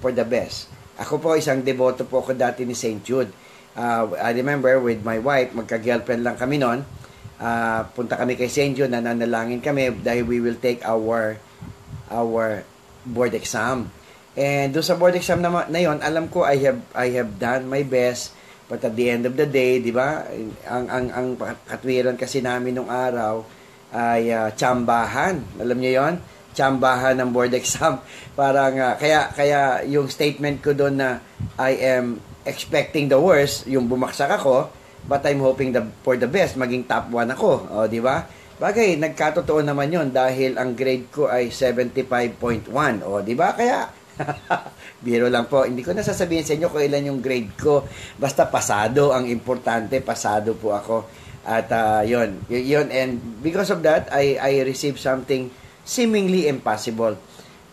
for 0.00 0.08
the 0.08 0.24
best. 0.24 0.72
Ako 0.96 1.20
po 1.20 1.36
isang 1.36 1.60
deboto 1.60 2.08
po 2.08 2.24
ako 2.24 2.32
dati 2.32 2.64
ni 2.64 2.72
St. 2.72 3.04
Jude. 3.04 3.28
Uh, 3.76 4.08
I 4.16 4.32
remember 4.32 4.80
with 4.80 5.04
my 5.04 5.20
wife, 5.20 5.52
magka-girlfriend 5.52 6.24
lang 6.24 6.40
kami 6.40 6.56
noon 6.56 6.88
uh, 7.38 7.86
punta 7.94 8.18
kami 8.18 8.34
kay. 8.34 8.50
John, 8.50 8.94
nananalangin 8.94 9.62
kami 9.62 9.94
dahil 10.02 10.26
we 10.26 10.38
will 10.42 10.58
take 10.58 10.82
our 10.84 11.38
our 12.10 12.62
board 13.06 13.32
exam. 13.34 13.90
And 14.38 14.70
doon 14.70 14.86
sa 14.86 14.94
board 14.94 15.18
exam 15.18 15.42
na, 15.42 15.66
na 15.66 15.80
yon, 15.82 15.98
alam 15.98 16.30
ko 16.30 16.46
I 16.46 16.62
have 16.62 16.80
I 16.94 17.10
have 17.18 17.42
done 17.42 17.66
my 17.66 17.82
best 17.82 18.38
but 18.68 18.84
at 18.84 18.94
the 18.94 19.08
end 19.08 19.24
of 19.24 19.34
the 19.34 19.48
day, 19.48 19.80
'di 19.80 19.90
ba? 19.90 20.28
Ang 20.68 20.86
ang 20.92 21.06
ang 21.10 21.28
katwiran 21.64 22.14
kasi 22.20 22.44
namin 22.44 22.76
nung 22.76 22.92
araw 22.92 23.42
ay 23.90 24.28
uh, 24.28 24.52
tsambahan. 24.52 25.40
Alam 25.58 25.78
niyo 25.80 26.04
'yon? 26.04 26.14
Tsambahan 26.52 27.16
ng 27.16 27.30
board 27.32 27.56
exam. 27.60 28.04
Parang 28.36 28.76
uh, 28.76 28.94
kaya 29.00 29.32
kaya 29.32 29.82
yung 29.88 30.06
statement 30.12 30.60
ko 30.60 30.76
doon 30.76 31.00
na 31.00 31.18
I 31.56 31.98
am 31.98 32.20
expecting 32.44 33.08
the 33.12 33.20
worst, 33.20 33.68
yung 33.68 33.88
bumaksak 33.88 34.28
ako, 34.32 34.72
But 35.08 35.24
I'm 35.24 35.40
hoping 35.40 35.72
the, 35.72 35.88
for 36.04 36.20
the 36.20 36.28
best, 36.28 36.60
maging 36.60 36.84
top 36.84 37.08
1 37.08 37.32
ako. 37.32 37.50
O, 37.72 37.88
di 37.88 37.98
ba? 37.98 38.28
Bagay, 38.60 39.00
nagkatotoo 39.00 39.64
naman 39.64 39.88
yon 39.88 40.12
dahil 40.12 40.60
ang 40.60 40.76
grade 40.76 41.08
ko 41.08 41.32
ay 41.32 41.48
75.1. 41.48 42.68
O, 43.08 43.24
di 43.24 43.32
ba? 43.32 43.56
Kaya, 43.56 43.88
biro 45.04 45.32
lang 45.32 45.48
po. 45.48 45.64
Hindi 45.64 45.80
ko 45.80 45.96
na 45.96 46.04
sasabihin 46.04 46.44
sa 46.44 46.52
inyo 46.52 46.68
kung 46.68 46.84
ilan 46.84 47.08
yung 47.08 47.20
grade 47.24 47.56
ko. 47.56 47.88
Basta 48.20 48.44
pasado 48.52 49.16
ang 49.16 49.24
importante. 49.24 49.96
Pasado 50.04 50.52
po 50.60 50.76
ako. 50.76 51.08
At 51.48 51.72
uh, 51.72 52.04
yon 52.04 52.44
yon 52.52 52.92
And 52.92 53.40
because 53.40 53.72
of 53.72 53.80
that, 53.86 54.12
I, 54.12 54.36
I 54.36 54.52
received 54.68 55.00
something 55.00 55.48
seemingly 55.88 56.52
impossible. 56.52 57.16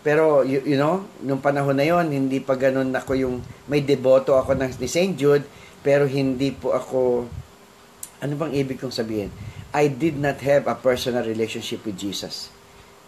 Pero, 0.00 0.46
you, 0.46 0.62
you 0.64 0.78
know, 0.78 1.04
nung 1.20 1.42
panahon 1.42 1.76
na 1.76 1.84
yon 1.84 2.08
hindi 2.08 2.40
pa 2.40 2.56
ganun 2.56 2.94
ako 2.94 3.12
yung 3.18 3.42
may 3.68 3.82
deboto 3.82 4.38
ako 4.38 4.56
ng, 4.56 4.70
ni 4.80 4.88
St. 4.88 5.12
Jude 5.18 5.44
pero 5.86 6.02
hindi 6.10 6.50
po 6.50 6.74
ako, 6.74 7.30
ano 8.18 8.32
bang 8.34 8.52
ibig 8.58 8.82
kong 8.82 8.90
sabihin? 8.90 9.30
I 9.70 9.86
did 9.86 10.18
not 10.18 10.42
have 10.42 10.66
a 10.66 10.74
personal 10.74 11.22
relationship 11.22 11.86
with 11.86 11.94
Jesus. 11.94 12.50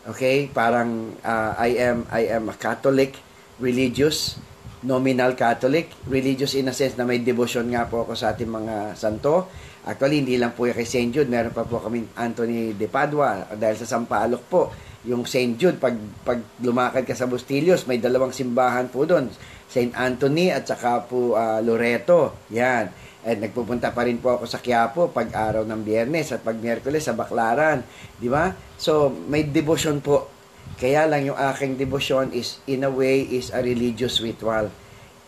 Okay? 0.07 0.47
Parang 0.47 1.19
uh, 1.27 1.59
I 1.59 1.75
am 1.75 2.07
I 2.07 2.31
am 2.31 2.47
a 2.47 2.55
Catholic, 2.55 3.19
religious, 3.59 4.39
nominal 4.87 5.35
Catholic, 5.35 5.91
religious 6.07 6.55
in 6.55 6.71
a 6.71 6.75
sense 6.77 6.95
na 6.95 7.03
may 7.03 7.19
devotion 7.19 7.67
nga 7.67 7.91
po 7.91 8.07
ako 8.07 8.15
sa 8.15 8.31
ating 8.31 8.47
mga 8.47 8.95
santo. 8.95 9.51
Actually, 9.83 10.23
hindi 10.23 10.39
lang 10.39 10.55
po 10.55 10.71
yung 10.71 10.79
kay 10.79 10.87
St. 10.87 11.11
Jude, 11.11 11.33
meron 11.33 11.51
pa 11.51 11.67
po 11.67 11.83
kami 11.83 12.07
Anthony 12.15 12.79
de 12.79 12.87
Padua 12.87 13.59
dahil 13.59 13.75
sa 13.75 13.89
Sampaloc 13.89 14.47
po. 14.47 14.71
Yung 15.09 15.25
St. 15.27 15.57
Jude, 15.57 15.81
pag, 15.81 15.97
pag 16.23 16.39
lumakad 16.63 17.09
ka 17.09 17.17
sa 17.17 17.25
Bustillos, 17.25 17.89
may 17.89 17.99
dalawang 17.99 18.31
simbahan 18.31 18.87
po 18.87 19.03
doon 19.09 19.33
St. 19.69 19.93
Anthony 19.93 20.49
at 20.49 20.65
saka 20.65 21.05
po 21.05 21.37
uh, 21.37 21.61
Loreto. 21.61 22.49
Yan. 22.51 22.89
At 23.21 23.37
nagpupunta 23.37 23.93
pa 23.93 24.09
rin 24.09 24.17
po 24.17 24.41
ako 24.41 24.49
sa 24.49 24.65
Quiapo 24.65 25.13
pag 25.13 25.29
araw 25.29 25.69
ng 25.69 25.81
Biyernes 25.85 26.33
at 26.33 26.41
pag 26.41 26.57
Miyerkules 26.57 27.05
sa 27.05 27.13
Baklaran. 27.13 27.85
Di 28.17 28.33
ba? 28.33 28.57
So, 28.81 29.13
may 29.13 29.45
devotion 29.45 30.01
po. 30.01 30.33
Kaya 30.81 31.05
lang 31.05 31.29
yung 31.29 31.37
aking 31.37 31.77
devotion 31.77 32.33
is, 32.33 32.65
in 32.65 32.89
a 32.89 32.93
way, 32.93 33.21
is 33.29 33.53
a 33.53 33.61
religious 33.61 34.25
ritual. 34.25 34.73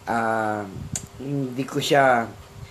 Uh, 0.08 0.64
hindi 1.20 1.64
ko 1.68 1.76
siya 1.76 2.24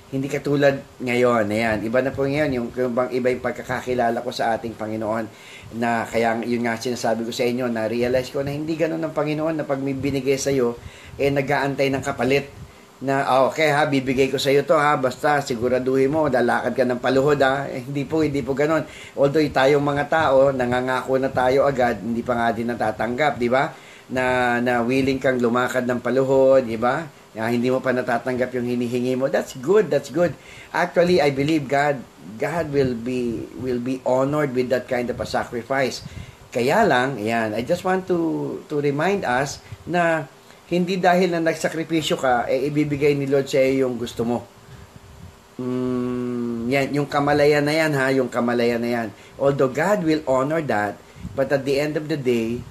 hindi 0.09 0.25
katulad 0.25 0.81
ngayon. 0.97 1.45
Ayan, 1.53 1.77
iba 1.85 2.01
na 2.01 2.09
po 2.09 2.25
ngayon 2.25 2.49
yung, 2.49 2.67
yung 2.73 2.93
bang 2.97 3.09
iba 3.13 3.29
yung 3.29 3.45
pagkakakilala 3.45 4.25
ko 4.25 4.33
sa 4.33 4.57
ating 4.57 4.73
Panginoon 4.73 5.29
na 5.77 6.01
kaya 6.09 6.33
yun 6.41 6.65
nga 6.65 6.81
sinasabi 6.81 7.29
ko 7.29 7.31
sa 7.33 7.45
inyo 7.45 7.69
na 7.69 7.85
realize 7.85 8.33
ko 8.33 8.41
na 8.41 8.49
hindi 8.49 8.73
ganoon 8.73 9.05
ng 9.05 9.13
Panginoon 9.13 9.61
na 9.61 9.65
pag 9.69 9.77
may 9.77 9.93
binigay 9.93 10.41
sa 10.41 10.49
iyo 10.49 10.81
eh 11.21 11.29
nagaantay 11.29 11.93
ng 11.93 12.01
kapalit. 12.01 12.49
na 12.99 13.23
ah, 13.23 13.47
okay 13.47 13.71
ha, 13.71 13.87
bibigay 13.87 14.27
ko 14.27 14.35
sa 14.35 14.51
iyo 14.51 14.67
to 14.67 14.75
ha, 14.75 14.99
basta 14.99 15.39
siguraduhin 15.39 16.11
mo, 16.11 16.27
lalakad 16.27 16.75
ka 16.75 16.83
ng 16.83 16.99
paluhod 16.99 17.39
ha. 17.39 17.63
Eh, 17.71 17.87
hindi 17.87 18.03
po, 18.03 18.25
hindi 18.27 18.43
po 18.43 18.51
ganoon. 18.51 18.83
Although 19.15 19.39
tayong 19.39 19.85
mga 19.85 20.05
tao, 20.11 20.51
nangangako 20.51 21.15
na 21.15 21.31
tayo 21.31 21.63
agad, 21.63 22.03
hindi 22.03 22.19
pa 22.19 22.35
nga 22.35 22.51
din 22.51 22.67
natatanggap, 22.67 23.39
di 23.39 23.47
ba? 23.47 23.71
Na, 24.11 24.57
na 24.59 24.83
willing 24.83 25.15
kang 25.15 25.39
lumakad 25.39 25.87
ng 25.87 26.03
paluhod, 26.03 26.67
di 26.67 26.75
ba? 26.75 27.18
Na 27.38 27.53
hindi 27.53 27.69
mo 27.69 27.77
pa 27.77 27.93
natatanggap 27.93 28.53
yung 28.57 28.65
hinihingi 28.65 29.13
mo. 29.13 29.29
That's 29.29 29.53
good, 29.57 29.93
that's 29.93 30.09
good. 30.09 30.33
Actually, 30.74 31.21
I 31.21 31.29
believe 31.29 31.69
God, 31.69 32.01
God 32.41 32.74
will 32.74 32.98
be, 32.98 33.45
will 33.62 33.81
be 33.81 34.01
honored 34.01 34.57
with 34.57 34.74
that 34.74 34.89
kind 34.89 35.09
of 35.13 35.21
a 35.21 35.27
sacrifice. 35.29 36.01
Kaya 36.50 36.81
lang, 36.81 37.21
yan, 37.21 37.53
I 37.53 37.62
just 37.62 37.86
want 37.86 38.09
to, 38.09 38.17
to 38.65 38.81
remind 38.81 39.21
us 39.21 39.62
na 39.86 40.25
hindi 40.69 40.98
dahil 40.98 41.33
na 41.33 41.41
nagsakripisyo 41.41 42.17
ka, 42.17 42.50
eh 42.50 42.69
ibibigay 42.69 43.13
ni 43.13 43.29
Lord 43.29 43.45
sa 43.45 43.62
iyo 43.62 43.86
yung 43.86 44.01
gusto 44.01 44.25
mo. 44.25 44.45
Mm, 45.62 46.69
yan, 46.69 46.88
yung 46.98 47.09
kamalayan 47.09 47.65
na 47.65 47.74
yan 47.74 47.91
ha, 47.93 48.09
yung 48.13 48.29
kamalayan 48.29 48.81
na 48.81 48.89
yan. 48.89 49.07
Although 49.38 49.69
God 49.69 50.05
will 50.05 50.21
honor 50.25 50.62
that, 50.65 50.98
but 51.38 51.50
at 51.53 51.65
the 51.65 51.77
end 51.77 51.98
of 51.98 52.09
the 52.09 52.17
day, 52.17 52.62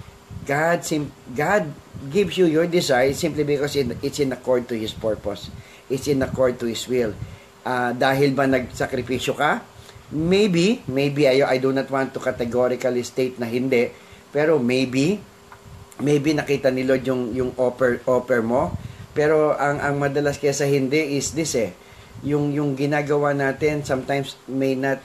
God 0.48 0.80
sim 0.80 1.12
God 1.36 1.68
gives 2.08 2.40
you 2.40 2.48
your 2.48 2.64
desire 2.64 3.12
simply 3.12 3.44
because 3.44 3.76
it's 3.76 4.16
in 4.16 4.32
accord 4.32 4.64
to 4.72 4.74
His 4.74 4.96
purpose. 4.96 5.52
It's 5.92 6.08
in 6.08 6.24
accord 6.24 6.56
to 6.64 6.66
His 6.66 6.88
will. 6.88 7.12
Uh, 7.68 7.92
dahil 7.92 8.32
ba 8.32 8.48
nagsakripisyo 8.48 9.36
ka? 9.36 9.60
Maybe, 10.08 10.80
maybe 10.88 11.28
I, 11.28 11.44
I 11.44 11.56
do 11.60 11.68
not 11.68 11.92
want 11.92 12.16
to 12.16 12.20
categorically 12.24 13.04
state 13.04 13.36
na 13.36 13.44
hindi, 13.44 13.92
pero 14.32 14.56
maybe, 14.56 15.20
maybe 16.00 16.32
nakita 16.32 16.70
ni 16.70 16.86
Lord 16.86 17.04
yung 17.04 17.34
yung 17.34 17.50
offer 17.58 18.00
offer 18.06 18.40
mo 18.40 18.74
pero 19.18 19.54
ang 19.58 19.82
ang 19.82 19.94
madalas 19.98 20.38
kaya 20.38 20.54
sa 20.54 20.66
hindi 20.66 21.18
is 21.18 21.34
this 21.34 21.58
eh 21.58 21.74
yung 22.22 22.54
yung 22.54 22.78
ginagawa 22.78 23.34
natin 23.34 23.82
sometimes 23.82 24.38
may 24.46 24.78
not 24.78 25.02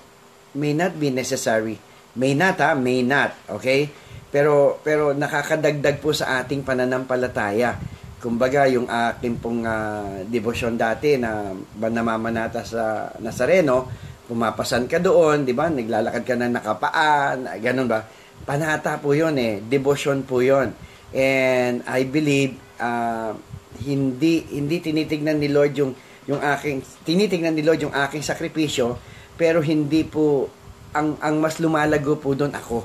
may 0.53 0.73
not 0.73 0.93
be 0.97 1.09
necessary 1.09 1.81
may 2.13 2.37
not 2.37 2.61
ha 2.61 2.77
may 2.77 3.01
not 3.01 3.33
okay 3.49 3.89
pero 4.33 4.81
pero 4.81 5.13
nakakadagdag 5.13 6.01
po 6.01 6.09
sa 6.09 6.41
ating 6.41 6.65
pananampalataya 6.65 7.77
kumbaga 8.17 8.65
yung 8.65 8.89
aking 8.89 9.37
pong 9.37 9.61
uh, 9.61 10.25
devotion 10.25 10.73
dati 10.73 11.21
na 11.21 11.53
namamanata 11.77 12.65
sa 12.65 13.13
Nazareno 13.21 13.85
pumapasan 14.25 14.89
ka 14.89 14.97
doon 14.97 15.45
di 15.45 15.53
ba 15.53 15.69
naglalakad 15.69 16.23
ka 16.25 16.33
na 16.33 16.49
nakapaan 16.49 17.61
ganun 17.61 17.85
ba 17.85 18.01
Panata 18.43 18.99
po 18.99 19.15
yun 19.15 19.39
eh. 19.39 19.63
Devotion 19.63 20.27
po 20.27 20.43
yun. 20.43 20.75
And 21.15 21.79
I 21.87 22.03
believe 22.03 22.59
uh, 22.75 23.31
hindi 23.79 24.43
hindi 24.51 24.83
tinitingnan 24.83 25.39
ni 25.39 25.47
Lord 25.47 25.73
yung 25.79 25.91
yung 26.27 26.41
aking 26.43 26.83
tinitingnan 27.07 27.55
ni 27.55 27.63
Lord 27.63 27.83
yung 27.83 27.95
aking 27.95 28.23
sakripisyo 28.23 28.95
pero 29.35 29.59
hindi 29.59 30.07
po 30.07 30.47
ang 30.95 31.19
ang 31.19 31.39
mas 31.39 31.61
lumalago 31.63 32.19
po 32.19 32.35
doon 32.35 32.51
ako. 32.51 32.83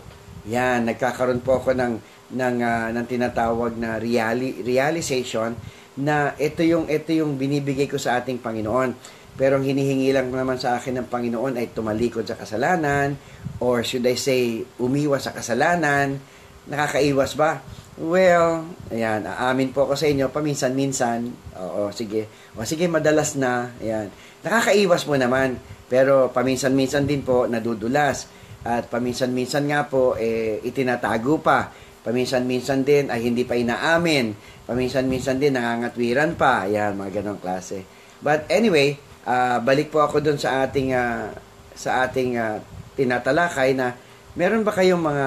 Yan, 0.48 0.88
nagkakaroon 0.88 1.44
po 1.44 1.60
ako 1.60 1.76
ng 1.76 1.94
ng 2.28 2.56
uh, 2.60 2.88
ng 2.92 3.06
tinatawag 3.08 3.76
na 3.76 3.96
reali, 4.00 4.60
realization 4.64 5.56
na 5.98 6.32
ito 6.38 6.62
yung 6.62 6.86
ito 6.86 7.10
yung 7.10 7.36
binibigay 7.36 7.88
ko 7.90 8.00
sa 8.00 8.20
ating 8.20 8.40
Panginoon. 8.40 9.18
Pero 9.38 9.54
ang 9.54 9.64
hinihingi 9.64 10.10
lang 10.10 10.34
naman 10.34 10.58
sa 10.58 10.74
akin 10.74 10.98
ng 10.98 11.06
Panginoon 11.06 11.62
ay 11.62 11.70
tumalikod 11.70 12.26
sa 12.26 12.34
kasalanan 12.34 13.14
or 13.62 13.86
should 13.86 14.02
I 14.02 14.18
say 14.18 14.66
umiwas 14.82 15.30
sa 15.30 15.32
kasalanan. 15.34 16.18
Nakakaiwas 16.66 17.38
ba? 17.38 17.62
Well, 17.98 18.66
ayan, 18.90 19.26
aamin 19.26 19.70
po 19.70 19.86
ako 19.86 19.94
sa 19.94 20.10
inyo 20.10 20.30
paminsan-minsan. 20.30 21.30
Oo, 21.58 21.90
sige. 21.94 22.30
O 22.54 22.62
sige, 22.62 22.86
madalas 22.90 23.34
na. 23.34 23.74
Ayan. 23.78 24.10
Nakakaiwas 24.42 25.06
mo 25.06 25.14
naman. 25.18 25.58
Pero 25.90 26.30
paminsan-minsan 26.30 27.06
din 27.06 27.22
po 27.22 27.46
nadudulas. 27.50 28.30
At 28.68 28.92
paminsan-minsan 28.92 29.64
nga 29.64 29.88
po 29.88 30.12
eh, 30.20 30.60
itinatago 30.60 31.40
pa. 31.40 31.72
Paminsan-minsan 32.04 32.84
din 32.84 33.08
ay 33.08 33.24
hindi 33.24 33.48
pa 33.48 33.56
inaamin. 33.56 34.36
Paminsan-minsan 34.68 35.40
din 35.40 35.56
nangangatwiran 35.56 36.36
pa. 36.36 36.68
Ayan, 36.68 37.00
mga 37.00 37.24
ganong 37.24 37.40
klase. 37.40 37.88
But 38.20 38.44
anyway, 38.52 39.00
uh, 39.24 39.64
balik 39.64 39.88
po 39.88 40.04
ako 40.04 40.20
doon 40.20 40.36
sa 40.36 40.68
ating 40.68 40.92
uh, 40.92 41.32
sa 41.72 42.04
ating 42.04 42.36
uh, 42.36 42.60
tinatalakay 42.98 43.72
na 43.72 43.96
meron 44.36 44.66
ba 44.66 44.76
kayong 44.76 45.00
mga 45.00 45.26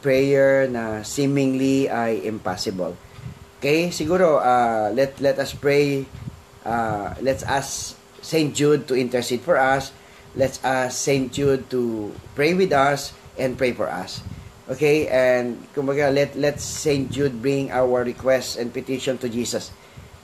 prayer 0.00 0.70
na 0.72 1.04
seemingly 1.04 1.92
ay 1.92 2.24
impossible? 2.24 2.96
Okay, 3.60 3.92
siguro 3.94 4.42
uh, 4.42 4.90
let 4.90 5.20
let 5.22 5.38
us 5.38 5.54
pray 5.54 6.02
uh, 6.66 7.14
let's 7.22 7.46
ask 7.46 7.94
Saint 8.22 8.54
Jude 8.54 8.86
to 8.86 8.94
intercede 8.94 9.42
for 9.42 9.58
us. 9.58 9.94
Let's 10.32 10.60
ask 10.64 10.96
Saint 10.96 11.32
Jude 11.32 11.68
to 11.70 12.12
pray 12.34 12.54
with 12.56 12.72
us 12.72 13.12
and 13.36 13.56
pray 13.56 13.72
for 13.76 13.88
us. 13.88 14.24
Okay, 14.70 15.10
and 15.10 15.58
kumbaga 15.76 16.08
let 16.08 16.32
let 16.38 16.56
Saint 16.56 17.12
Jude 17.12 17.42
bring 17.42 17.68
our 17.68 18.06
requests 18.06 18.56
and 18.56 18.72
petition 18.72 19.18
to 19.20 19.28
Jesus. 19.28 19.74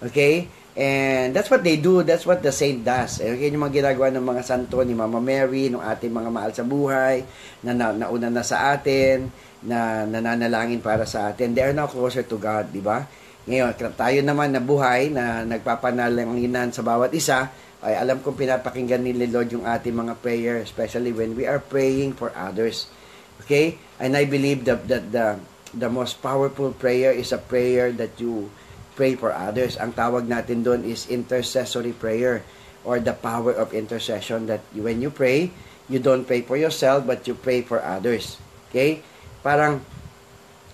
Okay? 0.00 0.48
And 0.78 1.34
that's 1.34 1.50
what 1.50 1.66
they 1.66 1.74
do, 1.74 2.06
that's 2.06 2.22
what 2.22 2.38
the 2.38 2.54
saint 2.54 2.86
does. 2.86 3.18
Eh, 3.18 3.34
yung 3.34 3.66
mga 3.66 3.82
ginagawa 3.82 4.14
ng 4.14 4.22
mga 4.22 4.42
santo 4.46 4.78
ni 4.86 4.94
Mama 4.94 5.18
Mary, 5.18 5.66
ng 5.66 5.82
ating 5.82 6.14
mga 6.14 6.30
mahal 6.30 6.54
sa 6.54 6.62
buhay, 6.62 7.26
na, 7.66 7.74
na 7.74 7.90
nauna 7.90 8.30
na 8.30 8.46
sa 8.46 8.70
atin, 8.70 9.26
na 9.66 10.06
nananalangin 10.06 10.78
para 10.78 11.02
sa 11.02 11.34
atin. 11.34 11.50
They 11.50 11.66
are 11.66 11.74
now 11.74 11.90
closer 11.90 12.22
to 12.22 12.38
God, 12.38 12.70
di 12.70 12.78
ba? 12.78 13.10
Ngayon, 13.48 13.96
tayo 13.96 14.20
naman 14.20 14.52
na 14.52 14.60
buhay, 14.60 15.08
na 15.08 15.40
nagpapanalangin 15.48 16.68
sa 16.68 16.84
bawat 16.84 17.08
isa, 17.16 17.48
ay 17.80 17.96
alam 17.96 18.20
kong 18.20 18.36
pinapakinggan 18.36 19.00
ni 19.00 19.16
Lord 19.16 19.48
yung 19.48 19.64
ating 19.64 19.96
mga 19.96 20.20
prayer, 20.20 20.60
especially 20.60 21.16
when 21.16 21.32
we 21.32 21.48
are 21.48 21.56
praying 21.56 22.12
for 22.12 22.28
others. 22.36 22.92
Okay? 23.40 23.80
And 23.96 24.12
I 24.20 24.28
believe 24.28 24.68
that, 24.68 24.84
that 24.92 25.08
the, 25.08 25.40
the 25.72 25.88
most 25.88 26.20
powerful 26.20 26.76
prayer 26.76 27.08
is 27.08 27.32
a 27.32 27.40
prayer 27.40 27.88
that 27.96 28.20
you 28.20 28.52
pray 28.98 29.16
for 29.16 29.32
others. 29.32 29.80
Ang 29.80 29.96
tawag 29.96 30.28
natin 30.28 30.60
doon 30.60 30.84
is 30.84 31.08
intercessory 31.08 31.96
prayer 31.96 32.44
or 32.84 33.00
the 33.00 33.16
power 33.16 33.56
of 33.56 33.72
intercession 33.72 34.44
that 34.50 34.60
when 34.76 35.00
you 35.00 35.08
pray, 35.08 35.48
you 35.88 35.96
don't 35.96 36.28
pray 36.28 36.44
for 36.44 36.60
yourself 36.60 37.08
but 37.08 37.24
you 37.24 37.32
pray 37.32 37.64
for 37.64 37.80
others. 37.80 38.36
Okay? 38.68 39.00
Parang 39.40 39.80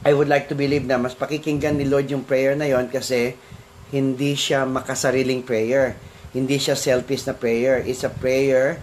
I 0.04 0.12
would 0.12 0.28
like 0.28 0.52
to 0.52 0.56
believe 0.56 0.84
na 0.84 1.00
mas 1.00 1.16
pakikinggan 1.16 1.80
ni 1.80 1.88
Lord 1.88 2.12
yung 2.12 2.28
prayer 2.28 2.52
na 2.52 2.68
yon 2.68 2.92
kasi 2.92 3.40
hindi 3.88 4.36
siya 4.36 4.68
makasariling 4.68 5.40
prayer. 5.40 5.96
Hindi 6.36 6.60
siya 6.60 6.76
selfish 6.76 7.24
na 7.24 7.32
prayer. 7.32 7.80
It's 7.80 8.04
a 8.04 8.12
prayer 8.12 8.76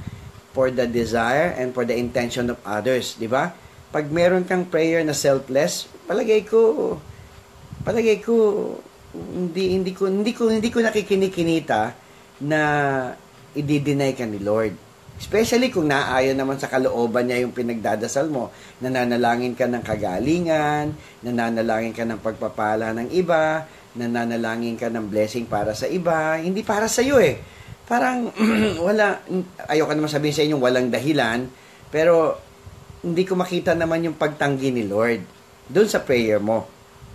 for 0.51 0.73
the 0.73 0.89
desire 0.89 1.53
and 1.53 1.77
for 1.77 1.86
the 1.86 1.93
intention 1.93 2.49
of 2.49 2.57
others. 2.65 3.21
Di 3.21 3.29
ba? 3.29 3.53
Pag 3.93 4.10
meron 4.10 4.49
kang 4.49 4.65
prayer 4.65 5.05
na 5.05 5.13
selfless, 5.13 5.86
palagay 6.10 6.41
ko, 6.47 6.97
palagay 7.86 8.23
ko, 8.23 8.34
hindi 9.13 9.77
hindi 9.77 9.91
ko 9.91 10.07
hindi 10.07 10.31
ko 10.31 10.47
hindi 10.47 10.71
ko 10.71 10.79
nakikinikinita 10.79 11.93
na 12.47 12.62
i-deny 13.53 14.15
ka 14.15 14.25
ni 14.25 14.39
Lord. 14.39 14.90
Especially 15.21 15.69
kung 15.69 15.86
naayon 15.86 16.34
naman 16.34 16.57
sa 16.57 16.65
kalooban 16.65 17.29
niya 17.29 17.45
yung 17.45 17.53
pinagdadasal 17.53 18.25
mo, 18.34 18.49
nananalangin 18.81 19.53
ka 19.53 19.69
ng 19.69 19.86
kagalingan, 19.86 20.97
nananalangin 21.21 21.93
ka 21.93 22.01
ng 22.10 22.17
pagpapala 22.25 22.89
ng 22.97 23.13
iba, 23.13 23.69
nananalangin 23.93 24.81
ka 24.81 24.89
ng 24.89 25.05
blessing 25.05 25.45
para 25.45 25.77
sa 25.77 25.86
iba, 25.86 26.41
hindi 26.41 26.65
para 26.65 26.89
sa 26.89 27.05
iyo 27.05 27.21
eh. 27.21 27.38
Parang 27.86 28.34
wala 28.89 29.21
ayoko 29.69 29.93
naman 29.93 30.10
sabihin 30.10 30.34
sa 30.34 30.41
inyo 30.41 30.57
walang 30.57 30.89
dahilan, 30.89 31.45
pero 31.93 32.41
hindi 33.05 33.21
ko 33.21 33.38
makita 33.38 33.77
naman 33.77 34.01
yung 34.01 34.17
pagtanggi 34.17 34.73
ni 34.73 34.89
Lord 34.89 35.21
doon 35.69 35.86
sa 35.86 36.01
prayer 36.01 36.41
mo. 36.41 36.65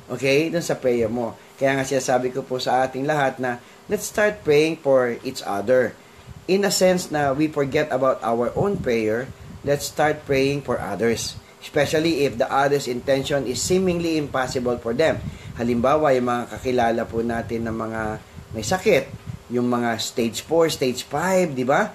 Okay? 0.07 0.47
Doon 0.55 0.63
sa 0.63 0.79
prayer 0.79 1.11
mo. 1.11 1.35
Kaya 1.59 1.75
nga 1.75 1.83
sinasabi 1.83 2.31
ko 2.31 2.47
po 2.47 2.63
sa 2.63 2.87
ating 2.87 3.03
lahat 3.03 3.43
na 3.43 3.59
let's 3.91 4.07
start 4.07 4.47
praying 4.47 4.79
for 4.79 5.19
each 5.27 5.43
other. 5.43 5.91
In 6.47 6.63
a 6.63 6.71
sense 6.71 7.11
na 7.11 7.35
we 7.35 7.51
forget 7.51 7.91
about 7.91 8.23
our 8.23 8.55
own 8.55 8.79
prayer, 8.79 9.27
let's 9.67 9.91
start 9.91 10.23
praying 10.23 10.63
for 10.63 10.79
others. 10.79 11.35
Especially 11.59 12.23
if 12.23 12.39
the 12.39 12.47
other's 12.47 12.87
intention 12.87 13.51
is 13.51 13.59
seemingly 13.59 14.15
impossible 14.15 14.79
for 14.79 14.95
them. 14.95 15.19
Halimbawa, 15.59 16.15
yung 16.15 16.31
mga 16.31 16.45
kakilala 16.55 17.03
po 17.03 17.27
natin 17.27 17.67
ng 17.67 17.75
mga 17.75 18.03
may 18.55 18.63
sakit, 18.63 19.11
yung 19.51 19.67
mga 19.67 19.99
stage 19.99 20.47
4, 20.47 20.71
stage 20.71 21.03
5, 21.11 21.59
di 21.59 21.67
ba? 21.67 21.91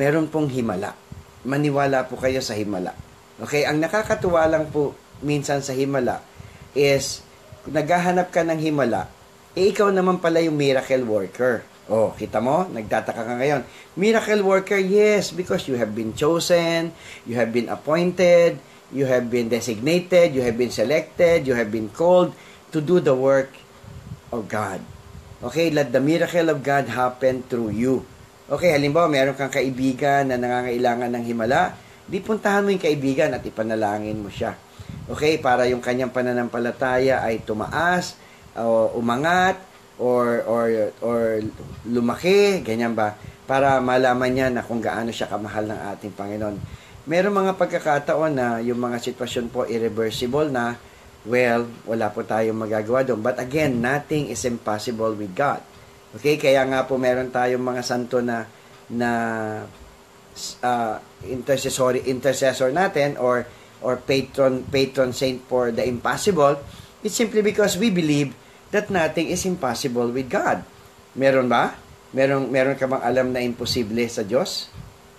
Meron 0.00 0.32
pong 0.32 0.48
himala. 0.48 0.96
Maniwala 1.44 2.08
po 2.08 2.16
kayo 2.16 2.40
sa 2.40 2.56
himala. 2.56 2.96
Okay, 3.36 3.68
ang 3.68 3.84
nakakatuwa 3.84 4.48
lang 4.48 4.72
po 4.72 4.96
minsan 5.20 5.60
sa 5.60 5.76
himala 5.76 6.24
is 6.72 7.20
naghahanap 7.68 8.32
ka 8.32 8.40
ng 8.44 8.60
himala, 8.60 9.12
eh 9.52 9.68
ikaw 9.68 9.92
naman 9.92 10.20
pala 10.22 10.40
yung 10.40 10.56
miracle 10.56 11.04
worker. 11.04 11.64
Oh, 11.90 12.14
kita 12.14 12.38
mo? 12.38 12.70
Nagtataka 12.70 13.26
ka 13.26 13.34
ngayon. 13.34 13.66
Miracle 13.98 14.46
worker, 14.46 14.78
yes, 14.78 15.34
because 15.34 15.66
you 15.66 15.74
have 15.74 15.90
been 15.90 16.14
chosen, 16.14 16.94
you 17.26 17.34
have 17.34 17.50
been 17.50 17.66
appointed, 17.66 18.62
you 18.94 19.10
have 19.10 19.26
been 19.26 19.50
designated, 19.50 20.30
you 20.30 20.38
have 20.38 20.54
been 20.54 20.70
selected, 20.70 21.50
you 21.50 21.58
have 21.58 21.74
been 21.74 21.90
called 21.90 22.30
to 22.70 22.78
do 22.78 23.02
the 23.02 23.10
work 23.10 23.50
of 24.30 24.46
God. 24.46 24.78
Okay, 25.42 25.74
let 25.74 25.90
the 25.90 25.98
miracle 25.98 26.46
of 26.54 26.62
God 26.62 26.86
happen 26.86 27.42
through 27.42 27.74
you. 27.74 28.06
Okay, 28.46 28.70
halimbawa, 28.70 29.10
meron 29.10 29.34
kang 29.34 29.50
kaibigan 29.50 30.30
na 30.30 30.38
nangangailangan 30.38 31.10
ng 31.10 31.24
himala, 31.26 31.74
di 32.06 32.22
puntahan 32.22 32.62
mo 32.62 32.70
yung 32.70 32.82
kaibigan 32.82 33.34
at 33.34 33.42
ipanalangin 33.42 34.18
mo 34.18 34.30
siya. 34.30 34.54
Okay, 35.10 35.42
para 35.42 35.66
yung 35.66 35.82
kanyang 35.82 36.14
pananampalataya 36.14 37.26
ay 37.26 37.42
tumaas, 37.42 38.14
o 38.54 38.94
umangat, 38.94 39.69
or, 40.00 40.40
or, 40.48 40.66
or 41.04 41.20
lumaki, 41.84 42.64
ganyan 42.64 42.96
ba? 42.96 43.14
Para 43.44 43.78
malaman 43.84 44.32
niya 44.32 44.48
na 44.48 44.64
kung 44.64 44.80
gaano 44.80 45.12
siya 45.12 45.28
kamahal 45.28 45.68
ng 45.68 45.80
ating 45.92 46.16
Panginoon. 46.16 46.56
Meron 47.04 47.36
mga 47.36 47.60
pagkakataon 47.60 48.32
na 48.32 48.46
yung 48.64 48.80
mga 48.80 48.96
sitwasyon 48.96 49.52
po 49.52 49.68
irreversible 49.68 50.48
na, 50.48 50.80
well, 51.28 51.68
wala 51.84 52.08
po 52.08 52.24
tayong 52.24 52.56
magagawa 52.56 53.04
doon. 53.04 53.20
But 53.20 53.36
again, 53.36 53.84
nothing 53.84 54.32
is 54.32 54.40
impossible 54.48 55.12
with 55.12 55.36
God. 55.36 55.60
Okay, 56.16 56.40
kaya 56.40 56.64
nga 56.66 56.88
po 56.88 56.96
meron 56.98 57.30
tayong 57.30 57.62
mga 57.62 57.82
santo 57.86 58.18
na 58.18 58.42
na 58.90 59.10
uh, 60.66 60.96
intercessory 61.22 62.02
intercessor 62.10 62.74
natin 62.74 63.14
or 63.14 63.46
or 63.78 63.94
patron 64.02 64.66
patron 64.66 65.14
saint 65.14 65.38
for 65.46 65.70
the 65.70 65.86
impossible. 65.86 66.58
It's 67.06 67.14
simply 67.14 67.46
because 67.46 67.78
we 67.78 67.94
believe 67.94 68.34
that 68.70 68.88
nothing 68.88 69.30
is 69.30 69.42
impossible 69.46 70.10
with 70.10 70.30
God. 70.30 70.62
Meron 71.14 71.50
ba? 71.50 71.74
Meron 72.10 72.50
meron 72.50 72.74
ka 72.74 72.90
bang 72.90 73.02
alam 73.02 73.30
na 73.30 73.42
imposible 73.42 74.02
sa 74.10 74.26
Diyos? 74.26 74.70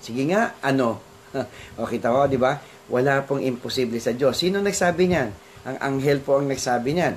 Sige 0.04 0.28
nga, 0.28 0.56
ano? 0.60 1.00
o 1.80 1.88
kita 1.88 2.12
ko, 2.12 2.28
di 2.28 2.40
ba? 2.40 2.60
Wala 2.92 3.24
pong 3.24 3.44
imposible 3.44 4.00
sa 4.04 4.12
Diyos. 4.12 4.36
Sino 4.36 4.60
nagsabi 4.60 5.08
niyan? 5.08 5.30
Ang 5.68 5.78
anghel 5.80 6.20
po 6.20 6.42
ang 6.42 6.50
nagsabi 6.50 6.98
niyan. 6.98 7.16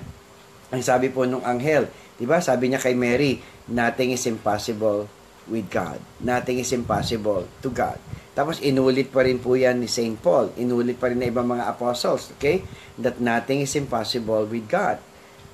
Ang 0.70 0.83
sabi 0.85 1.11
po 1.11 1.25
nung 1.25 1.42
anghel, 1.42 1.88
'di 2.18 2.27
ba? 2.27 2.38
Sabi 2.42 2.70
niya 2.70 2.83
kay 2.83 2.94
Mary, 2.94 3.40
nothing 3.70 4.14
is 4.14 4.27
impossible 4.29 5.09
with 5.49 5.68
God. 5.68 6.01
Nothing 6.20 6.61
is 6.61 6.70
impossible 6.73 7.49
to 7.61 7.68
God. 7.73 8.01
Tapos 8.35 8.59
inulit 8.59 9.14
pa 9.14 9.23
rin 9.23 9.38
po 9.38 9.55
yan 9.55 9.79
ni 9.79 9.87
St. 9.87 10.18
Paul. 10.18 10.51
Inulit 10.59 10.99
pa 10.99 11.07
rin 11.07 11.23
na 11.23 11.31
ibang 11.31 11.47
mga 11.47 11.70
apostles, 11.70 12.35
okay? 12.35 12.66
That 12.99 13.23
nothing 13.23 13.62
is 13.62 13.73
impossible 13.79 14.51
with 14.51 14.66
God. 14.66 14.99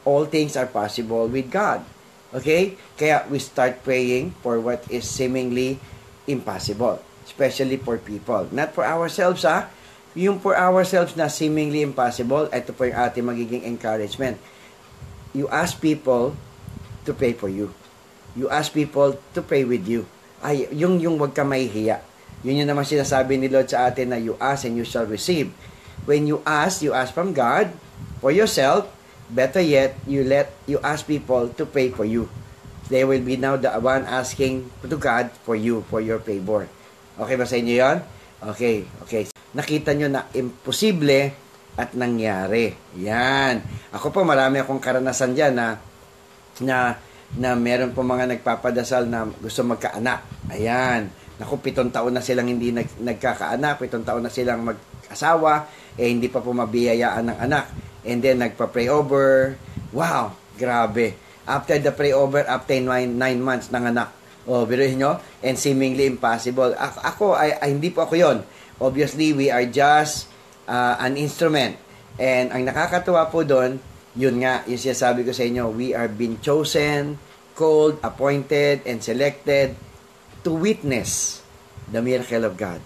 All 0.05 0.25
things 0.25 0.57
are 0.57 0.69
possible 0.69 1.29
with 1.29 1.53
God. 1.53 1.85
Okay? 2.33 2.79
Kaya 2.97 3.27
we 3.29 3.39
start 3.43 3.83
praying 3.85 4.37
for 4.41 4.61
what 4.61 4.85
is 4.89 5.05
seemingly 5.05 5.79
impossible. 6.27 7.03
Especially 7.27 7.77
for 7.77 7.99
people. 7.99 8.49
Not 8.51 8.75
for 8.75 8.83
ourselves, 8.83 9.45
ha? 9.45 9.69
Yung 10.19 10.43
for 10.43 10.59
ourselves 10.59 11.15
na 11.15 11.31
seemingly 11.31 11.87
impossible, 11.87 12.51
ito 12.51 12.75
po 12.75 12.91
yung 12.91 12.99
ating 12.99 13.23
magiging 13.23 13.63
encouragement. 13.63 14.41
You 15.31 15.47
ask 15.47 15.79
people 15.79 16.35
to 17.07 17.15
pray 17.15 17.33
for 17.33 17.47
you. 17.47 17.71
You 18.35 18.51
ask 18.51 18.75
people 18.75 19.19
to 19.35 19.41
pray 19.43 19.63
with 19.63 19.87
you. 19.87 20.11
Ay, 20.43 20.67
yung, 20.75 20.99
yung 20.99 21.15
wag 21.19 21.35
ka 21.35 21.47
mahihiya. 21.47 22.03
Yun 22.41 22.65
yung 22.65 22.71
naman 22.73 22.89
sinasabi 22.89 23.37
ni 23.37 23.53
Lord 23.53 23.69
sa 23.69 23.93
atin 23.93 24.17
na 24.17 24.19
you 24.19 24.35
ask 24.41 24.65
and 24.65 24.75
you 24.75 24.87
shall 24.87 25.05
receive. 25.05 25.53
When 26.09 26.25
you 26.25 26.41
ask, 26.49 26.81
you 26.81 26.97
ask 26.97 27.13
from 27.13 27.37
God 27.37 27.77
for 28.25 28.33
yourself. 28.33 28.89
Better 29.31 29.63
yet, 29.63 29.95
you 30.11 30.27
let 30.27 30.51
you 30.67 30.83
ask 30.83 31.07
people 31.07 31.51
to 31.55 31.63
pray 31.65 31.95
for 31.95 32.05
you. 32.05 32.27
They 32.91 33.07
will 33.07 33.23
be 33.23 33.39
now 33.39 33.55
the 33.55 33.71
one 33.79 34.03
asking 34.03 34.67
to 34.83 34.99
God 34.99 35.31
for 35.47 35.55
you, 35.55 35.87
for 35.87 36.03
your 36.03 36.19
favor. 36.19 36.67
Okay 37.15 37.37
ba 37.39 37.47
sa 37.47 37.55
inyo 37.55 37.75
yon? 37.79 37.99
Okay, 38.43 38.83
okay 39.07 39.31
nakita 39.55 39.95
nyo 39.95 40.09
na 40.11 40.31
imposible 40.35 41.35
at 41.75 41.95
nangyari. 41.97 42.75
Yan. 42.99 43.63
Ako 43.95 44.13
po, 44.13 44.23
marami 44.23 44.61
akong 44.61 44.83
karanasan 44.83 45.35
dyan 45.35 45.55
na, 45.57 45.67
na, 46.63 46.99
na 47.35 47.51
meron 47.57 47.95
po 47.95 48.05
mga 48.05 48.37
nagpapadasal 48.37 49.07
na 49.11 49.27
gusto 49.27 49.65
magkaanak. 49.67 50.51
Ayan. 50.53 51.11
Naku, 51.41 51.57
pitong 51.57 51.89
taon 51.89 52.13
na 52.13 52.21
silang 52.21 52.53
hindi 52.53 52.69
nag, 52.69 53.01
nagkakaanak, 53.01 53.81
pitong 53.81 54.05
taon 54.05 54.21
na 54.21 54.29
silang 54.29 54.61
mag-asawa, 54.61 55.73
eh 55.97 56.13
hindi 56.13 56.29
pa 56.29 56.45
po 56.45 56.53
mabiyayaan 56.53 57.33
ng 57.33 57.39
anak. 57.49 57.65
And 58.07 58.25
then, 58.25 58.41
nagpa-pray 58.41 58.89
over. 58.89 59.57
Wow, 59.91 60.39
grabe. 60.57 61.17
After 61.45 61.77
the 61.83 61.91
pray 61.91 62.15
over, 62.15 62.47
after 62.47 62.79
nine, 62.79 63.19
nine 63.19 63.41
months 63.43 63.75
ng 63.75 63.91
anak. 63.91 64.15
Oh, 64.47 64.65
biruin 64.65 64.97
nyo? 64.97 65.21
And 65.45 65.59
seemingly 65.59 66.09
impossible. 66.09 66.73
Ako, 66.79 66.99
ako 67.03 67.25
ay, 67.37 67.59
ay, 67.61 67.69
hindi 67.77 67.93
po 67.93 68.07
ako 68.07 68.15
yon 68.17 68.39
Obviously, 68.81 69.37
we 69.37 69.53
are 69.53 69.67
just 69.69 70.31
uh, 70.65 70.97
an 70.97 71.21
instrument. 71.21 71.77
And 72.17 72.49
ang 72.55 72.65
nakakatuwa 72.65 73.29
po 73.29 73.45
doon, 73.45 73.83
yun 74.17 74.41
nga, 74.41 74.65
yung 74.65 74.81
sinasabi 74.81 75.23
ko 75.23 75.31
sa 75.37 75.45
inyo, 75.45 75.69
we 75.71 75.93
are 75.93 76.09
being 76.09 76.41
chosen, 76.41 77.21
called, 77.53 78.01
appointed, 78.01 78.81
and 78.89 79.05
selected 79.05 79.77
to 80.41 80.51
witness 80.57 81.45
the 81.93 82.01
miracle 82.01 82.47
of 82.49 82.57
God. 82.57 82.81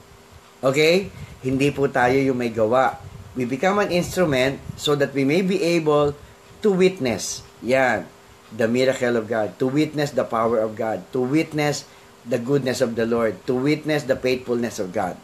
Okay? 0.60 1.08
Hindi 1.44 1.70
po 1.70 1.86
tayo 1.86 2.18
yung 2.18 2.40
may 2.40 2.50
gawa. 2.50 2.98
We 3.34 3.44
become 3.44 3.82
an 3.82 3.90
instrument 3.90 4.62
so 4.78 4.94
that 4.94 5.12
we 5.12 5.26
may 5.26 5.42
be 5.42 5.62
able 5.78 6.14
to 6.62 6.68
witness. 6.70 7.42
Yan. 7.62 8.06
The 8.54 8.70
miracle 8.70 9.18
of 9.18 9.26
God. 9.26 9.58
To 9.58 9.66
witness 9.66 10.14
the 10.14 10.24
power 10.24 10.62
of 10.62 10.78
God. 10.78 11.02
To 11.12 11.20
witness 11.20 11.84
the 12.22 12.38
goodness 12.38 12.80
of 12.80 12.94
the 12.94 13.06
Lord. 13.06 13.42
To 13.50 13.54
witness 13.58 14.06
the 14.06 14.14
faithfulness 14.14 14.78
of 14.78 14.94
God. 14.94 15.18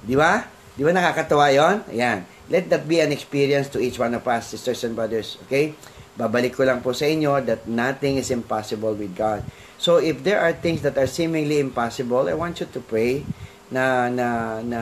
Di 0.00 0.16
ba? 0.16 0.48
Di 0.72 0.80
ba 0.80 0.90
nakakatawa 0.96 1.52
yon? 1.52 1.76
Ayan. 1.92 2.24
Let 2.50 2.72
that 2.72 2.88
be 2.88 2.98
an 2.98 3.12
experience 3.12 3.68
to 3.76 3.78
each 3.78 4.00
one 4.00 4.16
of 4.16 4.26
us, 4.26 4.50
sisters 4.50 4.82
and 4.82 4.96
brothers. 4.96 5.36
Okay? 5.46 5.76
Babalik 6.18 6.56
ko 6.56 6.66
lang 6.66 6.82
po 6.82 6.90
sa 6.90 7.06
inyo 7.06 7.38
that 7.46 7.68
nothing 7.70 8.18
is 8.18 8.32
impossible 8.34 8.96
with 8.96 9.14
God. 9.14 9.44
So, 9.80 9.96
if 10.02 10.20
there 10.26 10.42
are 10.42 10.52
things 10.52 10.82
that 10.82 10.98
are 10.98 11.08
seemingly 11.08 11.62
impossible, 11.62 12.28
I 12.28 12.36
want 12.36 12.60
you 12.60 12.68
to 12.68 12.80
pray 12.84 13.24
na 13.70 14.10
na 14.10 14.60
na 14.60 14.80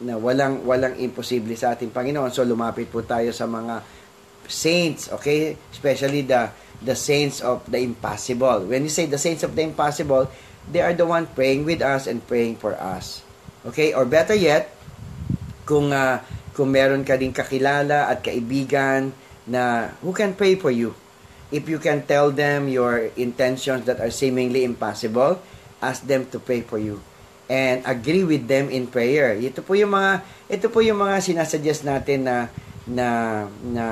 na 0.00 0.16
walang 0.16 0.64
walang 0.64 0.96
imposible 0.96 1.52
sa 1.56 1.76
ating 1.76 1.92
Panginoon. 1.92 2.32
So 2.32 2.44
lumapit 2.44 2.88
po 2.88 3.04
tayo 3.04 3.30
sa 3.36 3.44
mga 3.44 3.84
saints, 4.48 5.12
okay? 5.12 5.54
Especially 5.70 6.24
the 6.24 6.48
the 6.80 6.96
saints 6.96 7.44
of 7.44 7.60
the 7.68 7.78
impossible. 7.84 8.64
When 8.64 8.88
you 8.88 8.92
say 8.92 9.04
the 9.04 9.20
saints 9.20 9.44
of 9.44 9.52
the 9.52 9.62
impossible, 9.62 10.32
they 10.64 10.80
are 10.80 10.96
the 10.96 11.04
one 11.04 11.28
praying 11.28 11.68
with 11.68 11.84
us 11.84 12.08
and 12.08 12.24
praying 12.24 12.56
for 12.56 12.72
us. 12.80 13.20
Okay? 13.68 13.92
Or 13.92 14.08
better 14.08 14.32
yet, 14.32 14.72
kung 15.68 15.92
uh, 15.92 16.24
kung 16.56 16.72
meron 16.72 17.04
ka 17.04 17.20
ding 17.20 17.36
kakilala 17.36 18.08
at 18.08 18.24
kaibigan 18.24 19.12
na 19.44 19.92
who 20.00 20.16
can 20.16 20.32
pray 20.32 20.56
for 20.56 20.72
you. 20.72 20.96
If 21.50 21.66
you 21.66 21.82
can 21.82 22.06
tell 22.06 22.30
them 22.30 22.70
your 22.70 23.10
intentions 23.18 23.84
that 23.90 23.98
are 23.98 24.14
seemingly 24.14 24.62
impossible, 24.62 25.42
ask 25.82 26.06
them 26.06 26.30
to 26.30 26.38
pray 26.38 26.62
for 26.62 26.78
you 26.78 27.02
and 27.50 27.82
agree 27.82 28.22
with 28.22 28.46
them 28.46 28.70
in 28.70 28.86
prayer. 28.86 29.34
Ito 29.34 29.66
po 29.66 29.74
yung 29.74 29.90
mga 29.90 30.22
ito 30.46 30.70
po 30.70 30.78
yung 30.86 31.02
mga 31.02 31.18
sinasuggest 31.18 31.82
natin 31.82 32.22
na 32.22 32.46
na 32.86 33.08
na 33.66 33.84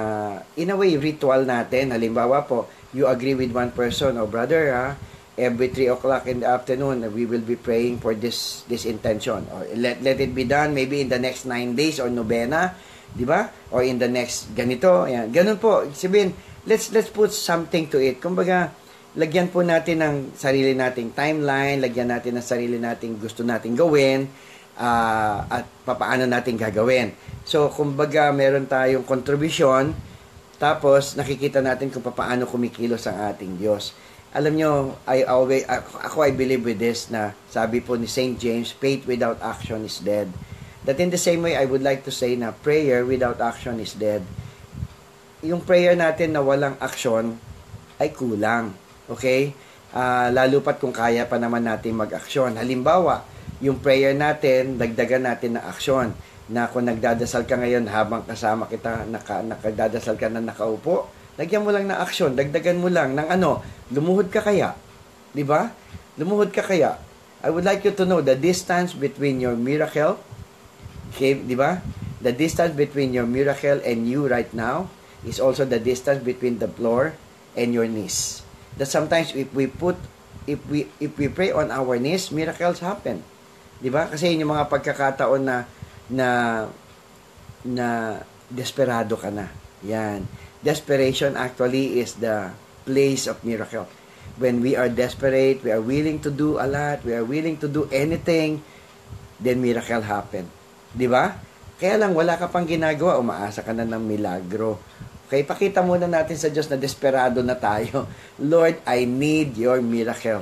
in 0.54 0.70
a 0.70 0.76
way 0.78 0.94
ritual 0.94 1.42
natin. 1.42 1.90
Halimbawa 1.90 2.46
po, 2.46 2.70
you 2.94 3.10
agree 3.10 3.34
with 3.34 3.50
one 3.50 3.74
person, 3.74 4.14
oh 4.14 4.30
brother, 4.30 4.70
ha, 4.70 4.86
every 5.34 5.74
3 5.74 5.94
o'clock 5.94 6.30
in 6.30 6.46
the 6.46 6.48
afternoon, 6.50 7.02
we 7.14 7.26
will 7.26 7.42
be 7.42 7.58
praying 7.58 7.98
for 7.98 8.14
this 8.14 8.62
this 8.70 8.86
intention. 8.86 9.46
Or 9.50 9.66
let, 9.74 10.02
let 10.06 10.22
it 10.22 10.34
be 10.34 10.46
done 10.46 10.74
maybe 10.74 11.02
in 11.02 11.10
the 11.10 11.18
next 11.18 11.46
9 11.46 11.74
days 11.74 11.98
or 11.98 12.10
novena, 12.10 12.74
di 13.14 13.26
ba? 13.26 13.50
Or 13.74 13.82
in 13.82 13.98
the 13.98 14.10
next 14.10 14.54
ganito. 14.54 15.06
Ayan. 15.06 15.34
Ganun 15.34 15.58
po. 15.58 15.86
Sabihin, 15.94 16.34
let's, 16.66 16.90
let's 16.94 17.08
put 17.08 17.30
something 17.30 17.86
to 17.90 17.98
it. 18.02 18.22
Kumbaga, 18.22 18.74
lagyan 19.16 19.48
po 19.48 19.64
natin 19.64 20.04
ng 20.04 20.14
sarili 20.36 20.76
nating 20.76 21.16
timeline, 21.16 21.80
lagyan 21.80 22.12
natin 22.12 22.36
ng 22.36 22.44
sarili 22.44 22.76
nating 22.76 23.16
gusto 23.16 23.46
nating 23.46 23.78
gawin, 23.78 24.28
uh, 24.76 25.38
at 25.48 25.64
papaano 25.86 26.28
natin 26.28 26.58
gagawin. 26.58 27.14
So, 27.48 27.72
kumbaga, 27.72 28.28
meron 28.34 28.68
tayong 28.68 29.06
contribution, 29.08 29.96
tapos 30.60 31.16
nakikita 31.16 31.62
natin 31.62 31.88
kung 31.88 32.04
paano 32.04 32.44
kumikilos 32.44 33.06
ang 33.06 33.32
ating 33.32 33.56
Diyos 33.56 33.96
alam 34.28 34.52
nyo, 34.52 35.00
I 35.08 35.24
always, 35.24 35.64
ako 35.64 36.20
I 36.20 36.32
believe 36.36 36.60
with 36.60 36.76
this 36.76 37.08
na 37.08 37.32
sabi 37.48 37.80
po 37.80 37.96
ni 37.96 38.04
St. 38.04 38.36
James, 38.36 38.68
faith 38.76 39.08
without 39.08 39.40
action 39.40 39.88
is 39.88 40.04
dead. 40.04 40.28
That 40.84 41.00
in 41.00 41.08
the 41.08 41.20
same 41.20 41.40
way, 41.40 41.56
I 41.56 41.64
would 41.64 41.80
like 41.80 42.04
to 42.04 42.12
say 42.12 42.36
na 42.36 42.52
prayer 42.52 43.04
without 43.08 43.40
action 43.40 43.80
is 43.80 43.96
dead. 43.96 44.24
Yung 45.40 45.64
prayer 45.64 45.96
natin 45.96 46.36
na 46.36 46.44
walang 46.44 46.76
action 46.80 47.40
ay 47.96 48.12
kulang. 48.12 48.76
Okay? 49.08 49.56
Uh, 49.88 50.28
lalo 50.30 50.60
pat 50.60 50.76
kung 50.76 50.92
kaya 50.92 51.24
pa 51.24 51.40
naman 51.40 51.64
natin 51.64 51.96
mag-aksyon. 51.96 52.60
Halimbawa, 52.60 53.24
yung 53.64 53.80
prayer 53.80 54.12
natin, 54.12 54.76
dagdagan 54.76 55.24
natin 55.24 55.56
ng 55.56 55.64
aksyon 55.64 56.12
na 56.48 56.68
kung 56.68 56.84
nagdadasal 56.84 57.48
ka 57.48 57.56
ngayon 57.56 57.88
habang 57.88 58.24
kasama 58.24 58.68
kita, 58.68 59.08
naka, 59.08 59.40
nakadadasal 59.40 60.16
ka 60.16 60.28
na 60.28 60.44
nakaupo, 60.44 61.08
Lagyan 61.38 61.62
mo 61.62 61.70
lang 61.70 61.86
ng 61.86 61.94
action, 61.94 62.34
dagdagan 62.34 62.82
mo 62.82 62.90
lang 62.90 63.14
ng 63.14 63.30
ano, 63.30 63.62
lumuhod 63.94 64.26
ka 64.26 64.42
kaya. 64.42 64.74
'Di 65.30 65.46
ba? 65.46 65.70
Lumuhod 66.18 66.50
ka 66.50 66.66
kaya. 66.66 66.98
I 67.38 67.54
would 67.54 67.62
like 67.62 67.86
you 67.86 67.94
to 67.94 68.02
know 68.02 68.18
the 68.18 68.34
distance 68.34 68.90
between 68.90 69.38
your 69.38 69.54
miracle, 69.54 70.18
okay, 71.14 71.38
'di 71.38 71.54
ba? 71.54 71.78
The 72.18 72.34
distance 72.34 72.74
between 72.74 73.14
your 73.14 73.30
miracle 73.30 73.78
and 73.86 74.10
you 74.10 74.26
right 74.26 74.50
now 74.50 74.90
is 75.22 75.38
also 75.38 75.62
the 75.62 75.78
distance 75.78 76.26
between 76.26 76.58
the 76.58 76.66
floor 76.66 77.14
and 77.54 77.70
your 77.70 77.86
knees. 77.86 78.42
That 78.78 78.86
sometimes 78.86 79.34
if 79.34 79.50
we 79.52 79.66
put 79.66 79.98
if 80.48 80.62
we 80.70 80.88
if 81.02 81.12
we 81.18 81.28
pray 81.28 81.52
on 81.52 81.68
our 81.68 82.00
knees, 82.00 82.32
miracles 82.32 82.80
happen. 82.80 83.20
'Di 83.82 83.90
ba? 83.92 84.08
Kasi 84.08 84.32
yun 84.32 84.48
yung 84.48 84.54
mga 84.56 84.70
pagkakataon 84.72 85.42
na 85.44 85.56
na 86.08 86.28
na 87.68 87.88
desperado 88.48 89.18
ka 89.20 89.28
na. 89.28 89.52
Yan. 89.84 90.24
Desperation 90.64 91.36
actually 91.36 92.00
is 92.00 92.16
the 92.18 92.50
place 92.88 93.28
of 93.28 93.44
miracle. 93.44 93.86
When 94.40 94.64
we 94.64 94.74
are 94.78 94.88
desperate, 94.88 95.62
we 95.62 95.70
are 95.74 95.82
willing 95.82 96.22
to 96.24 96.30
do 96.30 96.56
a 96.56 96.66
lot, 96.66 97.02
we 97.02 97.12
are 97.12 97.26
willing 97.26 97.58
to 97.60 97.68
do 97.68 97.90
anything, 97.90 98.62
then 99.38 99.60
miracle 99.60 100.02
happen. 100.02 100.48
'Di 100.94 101.06
ba? 101.10 101.36
Kaya 101.78 101.94
lang 101.94 102.16
wala 102.16 102.34
ka 102.34 102.50
pang 102.50 102.66
ginagawa, 102.66 103.22
umaasa 103.22 103.62
ka 103.62 103.70
na 103.70 103.86
ng 103.86 104.02
milagro. 104.02 104.82
Okay, 105.28 105.44
pakita 105.44 105.84
muna 105.84 106.08
natin 106.08 106.40
sa 106.40 106.48
Diyos 106.48 106.72
na 106.72 106.80
desperado 106.80 107.44
na 107.44 107.52
tayo. 107.52 108.08
Lord, 108.40 108.80
I 108.88 109.04
need 109.04 109.60
your 109.60 109.84
miracle. 109.84 110.40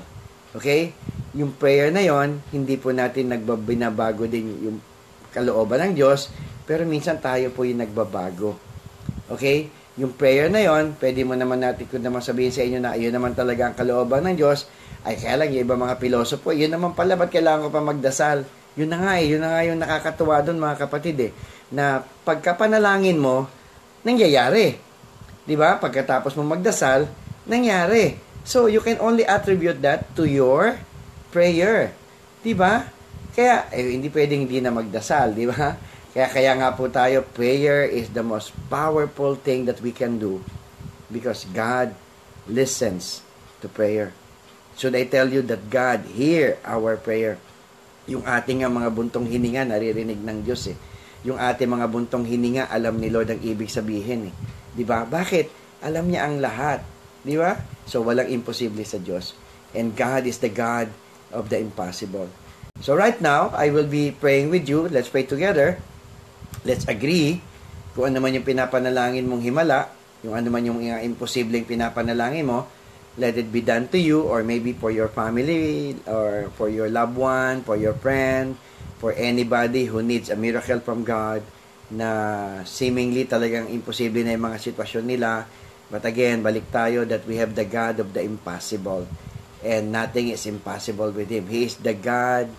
Okay? 0.55 0.94
Yung 1.35 1.59
prayer 1.59 1.90
na 1.90 2.07
yon, 2.07 2.38
hindi 2.55 2.79
po 2.79 2.94
natin 2.94 3.35
nagbabinabago 3.35 4.31
din 4.31 4.46
yung 4.62 4.79
kalooban 5.35 5.90
ng 5.90 5.92
Diyos, 5.99 6.31
pero 6.70 6.87
minsan 6.87 7.18
tayo 7.18 7.51
po 7.51 7.66
yung 7.66 7.83
nagbabago. 7.83 8.55
Okay? 9.27 9.66
Yung 9.99 10.14
prayer 10.14 10.46
na 10.55 10.62
yon, 10.62 10.94
pwede 11.03 11.27
mo 11.27 11.35
naman 11.35 11.66
natin 11.66 11.90
kung 11.90 12.07
naman 12.07 12.22
sabihin 12.22 12.55
sa 12.55 12.62
inyo 12.62 12.79
na 12.79 12.94
yun 12.94 13.11
naman 13.11 13.35
talaga 13.35 13.66
ang 13.66 13.75
kalooban 13.75 14.22
ng 14.22 14.38
Diyos, 14.38 14.70
ay 15.03 15.18
kaya 15.18 15.35
lang 15.35 15.51
yung 15.51 15.66
iba 15.66 15.75
mga 15.75 15.99
pilosopo, 15.99 16.55
yun 16.55 16.70
naman 16.70 16.94
pala, 16.94 17.18
ba't 17.18 17.35
kailangan 17.35 17.66
ko 17.66 17.70
pa 17.75 17.83
magdasal? 17.83 18.46
Yun 18.79 18.94
na 18.94 19.03
nga 19.03 19.12
eh, 19.18 19.35
yun 19.35 19.42
na 19.42 19.51
nga 19.51 19.66
yung 19.66 19.83
nakakatuwa 19.83 20.46
doon 20.46 20.62
mga 20.62 20.79
kapatid 20.79 21.16
eh, 21.27 21.31
na 21.75 22.07
pagkapanalangin 22.22 23.18
mo, 23.18 23.51
nangyayari. 24.07 24.79
Di 25.42 25.59
ba? 25.59 25.83
Pagkatapos 25.83 26.38
mo 26.38 26.47
magdasal, 26.47 27.11
nangyari. 27.42 28.14
So, 28.47 28.71
you 28.71 28.79
can 28.79 29.03
only 29.03 29.27
attribute 29.27 29.83
that 29.83 30.07
to 30.14 30.23
your 30.23 30.79
prayer. 31.35 31.90
Di 32.47 32.55
ba? 32.55 32.87
Kaya, 33.35 33.66
eh, 33.75 33.90
hindi 33.90 34.07
pwedeng 34.14 34.47
hindi 34.47 34.62
na 34.62 34.71
magdasal, 34.71 35.35
di 35.35 35.51
ba? 35.51 35.75
Kaya, 36.14 36.27
kaya 36.31 36.53
nga 36.55 36.71
po 36.73 36.87
tayo, 36.87 37.27
prayer 37.35 37.85
is 37.85 38.14
the 38.14 38.23
most 38.23 38.55
powerful 38.71 39.35
thing 39.35 39.66
that 39.66 39.83
we 39.83 39.90
can 39.90 40.16
do 40.23 40.40
because 41.11 41.45
God 41.51 41.92
listens 42.47 43.21
to 43.61 43.66
prayer. 43.69 44.14
Should 44.79 44.95
I 44.95 45.11
tell 45.11 45.29
you 45.29 45.42
that 45.51 45.69
God 45.69 46.07
hear 46.14 46.57
our 46.62 46.97
prayer? 46.97 47.37
Yung 48.07 48.23
ating 48.23 48.62
mga 48.62 48.88
buntong 48.95 49.27
hininga, 49.27 49.66
naririnig 49.66 50.23
ng 50.23 50.47
Diyos 50.47 50.71
eh. 50.71 50.79
Yung 51.27 51.43
ating 51.43 51.67
mga 51.67 51.91
buntong 51.91 52.23
hininga, 52.23 52.71
alam 52.71 53.03
ni 53.03 53.11
Lord 53.11 53.35
ang 53.35 53.43
ibig 53.43 53.67
sabihin 53.67 54.31
eh. 54.31 54.35
Di 54.79 54.87
ba? 54.87 55.03
Bakit? 55.03 55.51
Alam 55.83 56.07
niya 56.07 56.31
ang 56.31 56.39
lahat. 56.39 56.87
Di 57.27 57.35
ba? 57.35 57.59
So, 57.83 58.07
walang 58.07 58.31
imposible 58.31 58.87
sa 58.87 59.03
Diyos. 59.03 59.35
And 59.75 59.91
God 59.99 60.31
is 60.31 60.39
the 60.39 60.49
God 60.49 60.87
of 61.35 61.51
the 61.51 61.59
impossible. 61.59 62.31
So, 62.79 62.95
right 62.95 63.19
now, 63.19 63.51
I 63.59 63.75
will 63.75 63.91
be 63.91 64.15
praying 64.15 64.55
with 64.55 64.71
you. 64.71 64.87
Let's 64.87 65.11
pray 65.11 65.27
together. 65.27 65.83
Let's 66.62 66.87
agree 66.87 67.43
kung 67.97 68.12
ano 68.12 68.21
man 68.21 68.37
yung 68.37 68.45
pinapanalangin 68.47 69.25
mong 69.25 69.41
himala, 69.41 69.89
yung 70.21 70.37
ano 70.37 70.53
man 70.53 70.62
yung 70.62 70.85
imposibleng 70.85 71.65
pinapanalangin 71.65 72.45
mo, 72.45 72.69
let 73.16 73.37
it 73.40 73.48
be 73.48 73.64
done 73.64 73.88
to 73.88 73.98
you 73.98 74.29
or 74.29 74.44
maybe 74.44 74.76
for 74.76 74.92
your 74.92 75.09
family 75.09 75.96
or 76.05 76.52
for 76.57 76.68
your 76.68 76.88
loved 76.92 77.16
one, 77.16 77.64
for 77.64 77.76
your 77.76 77.96
friend, 77.96 78.57
for 79.00 79.12
anybody 79.16 79.88
who 79.88 80.05
needs 80.05 80.29
a 80.29 80.37
miracle 80.37 80.81
from 80.81 81.05
God 81.05 81.40
na 81.88 82.62
seemingly 82.68 83.24
talagang 83.24 83.72
imposible 83.72 84.20
na 84.20 84.37
yung 84.37 84.46
mga 84.52 84.61
sitwasyon 84.61 85.05
nila. 85.09 85.48
But 85.88 86.05
again, 86.05 86.44
balik 86.44 86.68
tayo 86.68 87.09
that 87.09 87.24
we 87.24 87.40
have 87.40 87.57
the 87.57 87.64
God 87.64 88.02
of 88.02 88.12
the 88.12 88.20
impossible 88.20 89.09
and 89.64 89.94
nothing 89.94 90.35
is 90.35 90.44
impossible 90.44 91.11
with 91.14 91.33
Him. 91.33 91.48
He 91.48 91.64
is 91.64 91.81
the 91.81 91.94
God 91.96 92.52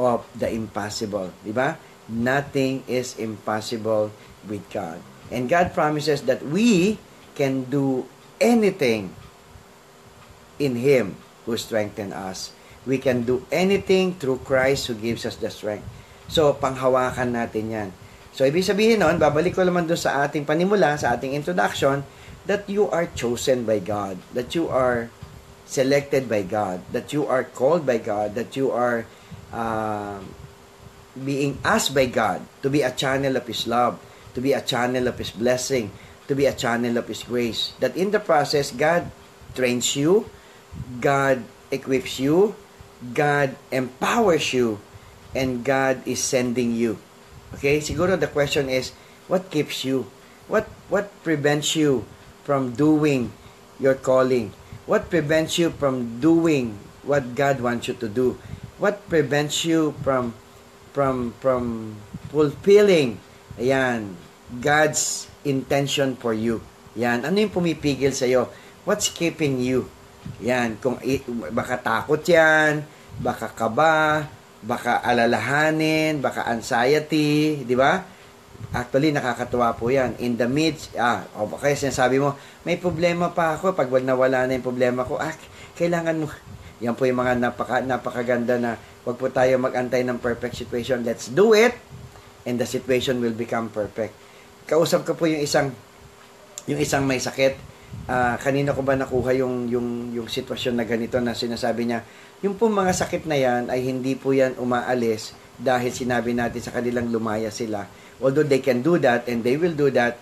of 0.00 0.24
the 0.32 0.48
impossible. 0.48 1.34
Di 1.44 1.52
ba? 1.52 1.76
Nothing 2.08 2.84
is 2.88 3.16
impossible 3.20 4.12
with 4.48 4.64
God. 4.72 5.02
And 5.28 5.48
God 5.48 5.72
promises 5.76 6.24
that 6.28 6.44
we 6.44 6.96
can 7.34 7.66
do 7.68 8.06
anything 8.38 9.12
in 10.58 10.76
Him 10.78 11.16
who 11.46 11.56
strengthen 11.56 12.12
us. 12.12 12.52
We 12.84 13.00
can 13.00 13.24
do 13.24 13.44
anything 13.48 14.16
through 14.20 14.44
Christ 14.44 14.88
who 14.88 14.94
gives 14.94 15.24
us 15.24 15.36
the 15.36 15.48
strength. 15.48 15.88
So, 16.28 16.52
panghawakan 16.56 17.32
natin 17.32 17.72
yan. 17.72 17.88
So, 18.34 18.44
ibig 18.44 18.66
sabihin 18.66 19.00
nun, 19.00 19.16
babalik 19.16 19.56
ko 19.56 19.62
naman 19.64 19.88
doon 19.88 20.00
sa 20.00 20.26
ating 20.26 20.44
panimula, 20.44 20.98
sa 20.98 21.16
ating 21.16 21.32
introduction, 21.32 22.04
that 22.44 22.68
you 22.68 22.88
are 22.92 23.08
chosen 23.16 23.64
by 23.64 23.80
God, 23.80 24.20
that 24.36 24.52
you 24.52 24.68
are 24.68 25.08
selected 25.64 26.28
by 26.28 26.44
God, 26.44 26.84
that 26.92 27.12
you 27.12 27.24
are 27.24 27.44
called 27.44 27.88
by 27.88 27.96
God, 27.96 28.36
that 28.36 28.52
you 28.56 28.68
are 28.68 29.08
uh, 29.48 30.20
being 31.16 31.56
asked 31.64 31.94
by 31.94 32.04
God 32.04 32.44
to 32.60 32.68
be 32.68 32.82
a 32.82 32.92
channel 32.92 33.36
of 33.36 33.46
His 33.46 33.64
love, 33.66 33.96
to 34.36 34.40
be 34.40 34.52
a 34.52 34.60
channel 34.60 35.08
of 35.08 35.16
His 35.16 35.30
blessing, 35.30 35.94
to 36.28 36.34
be 36.34 36.44
a 36.44 36.52
channel 36.52 36.98
of 36.98 37.08
His 37.08 37.22
grace. 37.22 37.72
That 37.80 37.96
in 37.96 38.10
the 38.10 38.20
process, 38.20 38.72
God 38.72 39.08
trains 39.54 39.96
you, 39.96 40.28
God 41.00 41.44
equips 41.70 42.18
you, 42.18 42.54
God 43.12 43.56
empowers 43.70 44.52
you, 44.52 44.80
and 45.34 45.64
God 45.64 46.00
is 46.06 46.22
sending 46.22 46.72
you. 46.72 46.98
Okay? 47.54 47.78
Siguro 47.78 48.18
the 48.18 48.30
question 48.30 48.70
is, 48.70 48.92
what 49.28 49.50
keeps 49.50 49.84
you? 49.84 50.06
What 50.48 50.68
what 50.92 51.08
prevents 51.24 51.74
you 51.74 52.04
from 52.44 52.76
doing 52.76 53.32
your 53.80 53.96
calling? 53.96 54.52
What 54.84 55.08
prevents 55.08 55.56
you 55.56 55.72
from 55.72 56.20
doing 56.20 56.76
what 57.02 57.34
God 57.34 57.60
wants 57.64 57.88
you 57.88 57.96
to 58.00 58.08
do? 58.08 58.36
What 58.76 59.08
prevents 59.08 59.64
you 59.64 59.96
from 60.04 60.36
from 60.92 61.32
from 61.40 61.96
fulfilling 62.28 63.18
ayan 63.56 64.14
God's 64.60 65.26
intention 65.48 66.20
for 66.20 66.36
you? 66.36 66.60
Yan, 66.94 67.26
ano 67.26 67.42
yung 67.42 67.50
pumipigil 67.50 68.14
sa 68.14 68.28
iyo? 68.28 68.52
What's 68.86 69.10
keeping 69.10 69.58
you? 69.58 69.90
Yan, 70.44 70.76
kung 70.82 70.98
baka 71.54 71.80
takot 71.80 72.20
yan, 72.26 72.84
baka 73.22 73.48
kaba, 73.52 74.26
baka 74.64 75.04
alalahanin, 75.04 76.18
baka 76.18 76.48
anxiety, 76.48 77.62
di 77.62 77.76
ba? 77.76 78.02
Actually, 78.74 79.14
nakakatuwa 79.14 79.76
po 79.76 79.92
yan. 79.92 80.18
In 80.18 80.34
the 80.34 80.48
midst, 80.50 80.96
ah, 80.98 81.22
o 81.38 81.46
kaya 81.46 81.78
sinasabi 81.78 82.18
mo, 82.18 82.34
may 82.66 82.80
problema 82.80 83.30
pa 83.30 83.54
ako, 83.54 83.76
pag 83.76 83.86
wag 83.92 84.02
nawala 84.02 84.48
na 84.48 84.56
yung 84.56 84.66
problema 84.66 85.06
ko, 85.06 85.20
ah, 85.20 85.30
kailangan 85.78 86.24
mo, 86.24 86.26
yan 86.82 86.96
po 86.98 87.06
yung 87.06 87.22
mga 87.22 87.38
napaka, 87.38 87.84
napakaganda 87.84 88.58
na 88.58 88.74
wag 89.06 89.16
po 89.20 89.30
tayo 89.30 89.60
magantay 89.60 90.02
ng 90.02 90.18
perfect 90.18 90.58
situation. 90.58 91.06
Let's 91.06 91.30
do 91.30 91.54
it, 91.54 91.76
and 92.48 92.58
the 92.58 92.66
situation 92.66 93.20
will 93.20 93.36
become 93.36 93.70
perfect. 93.70 94.16
Kausap 94.64 95.04
ko 95.04 95.12
po 95.12 95.28
yung 95.28 95.44
isang, 95.44 95.70
yung 96.64 96.80
isang 96.80 97.04
may 97.04 97.20
sakit, 97.20 97.73
uh, 98.08 98.36
kanina 98.40 98.76
ko 98.76 98.82
ba 98.84 98.98
nakuha 98.98 99.32
yung, 99.36 99.68
yung, 99.70 99.88
yung 100.12 100.28
sitwasyon 100.28 100.74
na 100.78 100.84
ganito 100.86 101.18
na 101.18 101.32
sinasabi 101.32 101.88
niya, 101.88 102.00
yung 102.44 102.58
po 102.60 102.68
mga 102.68 102.92
sakit 102.92 103.24
na 103.24 103.38
yan 103.40 103.72
ay 103.72 103.80
hindi 103.84 104.14
po 104.18 104.36
yan 104.36 104.56
umaalis 104.60 105.32
dahil 105.56 105.90
sinabi 105.94 106.36
natin 106.36 106.60
sa 106.60 106.74
kanilang 106.74 107.08
lumaya 107.08 107.48
sila. 107.48 107.86
Although 108.20 108.46
they 108.46 108.60
can 108.60 108.82
do 108.84 109.00
that 109.00 109.26
and 109.30 109.40
they 109.40 109.56
will 109.56 109.74
do 109.74 109.88
that 109.94 110.18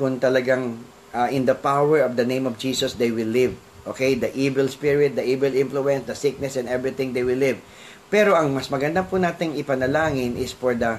kung 0.00 0.18
talagang 0.18 0.80
uh, 1.12 1.28
in 1.28 1.44
the 1.44 1.56
power 1.56 2.02
of 2.02 2.16
the 2.16 2.26
name 2.26 2.48
of 2.48 2.56
Jesus 2.56 2.96
they 2.96 3.12
will 3.12 3.28
live. 3.28 3.54
Okay? 3.86 4.16
The 4.16 4.32
evil 4.36 4.68
spirit, 4.68 5.16
the 5.16 5.24
evil 5.24 5.52
influence, 5.52 6.08
the 6.08 6.16
sickness 6.16 6.56
and 6.56 6.68
everything 6.68 7.12
they 7.12 7.24
will 7.24 7.38
live. 7.38 7.60
Pero 8.10 8.34
ang 8.34 8.50
mas 8.50 8.66
maganda 8.66 9.06
po 9.06 9.22
nating 9.22 9.54
ipanalangin 9.54 10.34
is 10.34 10.50
for 10.50 10.74
the 10.74 10.98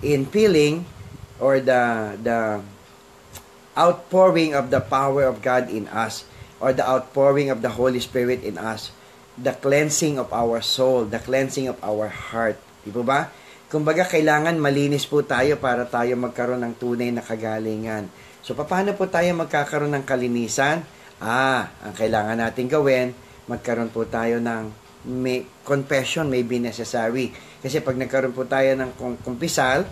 infilling 0.00 0.86
or 1.36 1.60
the 1.60 2.14
the 2.24 2.64
outpouring 3.78 4.58
of 4.58 4.74
the 4.74 4.82
power 4.82 5.22
of 5.22 5.38
God 5.38 5.70
in 5.70 5.86
us 5.94 6.26
or 6.58 6.74
the 6.74 6.82
outpouring 6.82 7.54
of 7.54 7.62
the 7.62 7.78
Holy 7.78 8.02
Spirit 8.02 8.42
in 8.42 8.58
us, 8.58 8.90
the 9.38 9.54
cleansing 9.54 10.18
of 10.18 10.34
our 10.34 10.58
soul, 10.58 11.06
the 11.06 11.22
cleansing 11.22 11.70
of 11.70 11.78
our 11.86 12.10
heart. 12.10 12.58
Di 12.82 12.90
ba? 12.90 13.30
Kumbaga, 13.70 14.02
kailangan 14.02 14.58
malinis 14.58 15.06
po 15.06 15.22
tayo 15.22 15.60
para 15.62 15.86
tayo 15.86 16.18
magkaroon 16.18 16.66
ng 16.66 16.74
tunay 16.80 17.14
na 17.14 17.22
kagalingan. 17.22 18.10
So, 18.42 18.56
paano 18.56 18.96
po 18.96 19.06
tayo 19.06 19.28
magkakaroon 19.38 19.92
ng 19.92 20.04
kalinisan? 20.08 20.82
Ah, 21.20 21.68
ang 21.84 21.94
kailangan 21.94 22.40
natin 22.40 22.64
gawin, 22.66 23.12
magkaroon 23.44 23.92
po 23.92 24.08
tayo 24.08 24.40
ng 24.40 24.72
may, 25.06 25.44
confession 25.62 26.32
may 26.32 26.42
be 26.42 26.56
necessary. 26.58 27.30
Kasi 27.60 27.84
pag 27.84 28.00
nagkaroon 28.00 28.32
po 28.32 28.48
tayo 28.48 28.72
ng 28.72 29.20
kumpisal, 29.20 29.84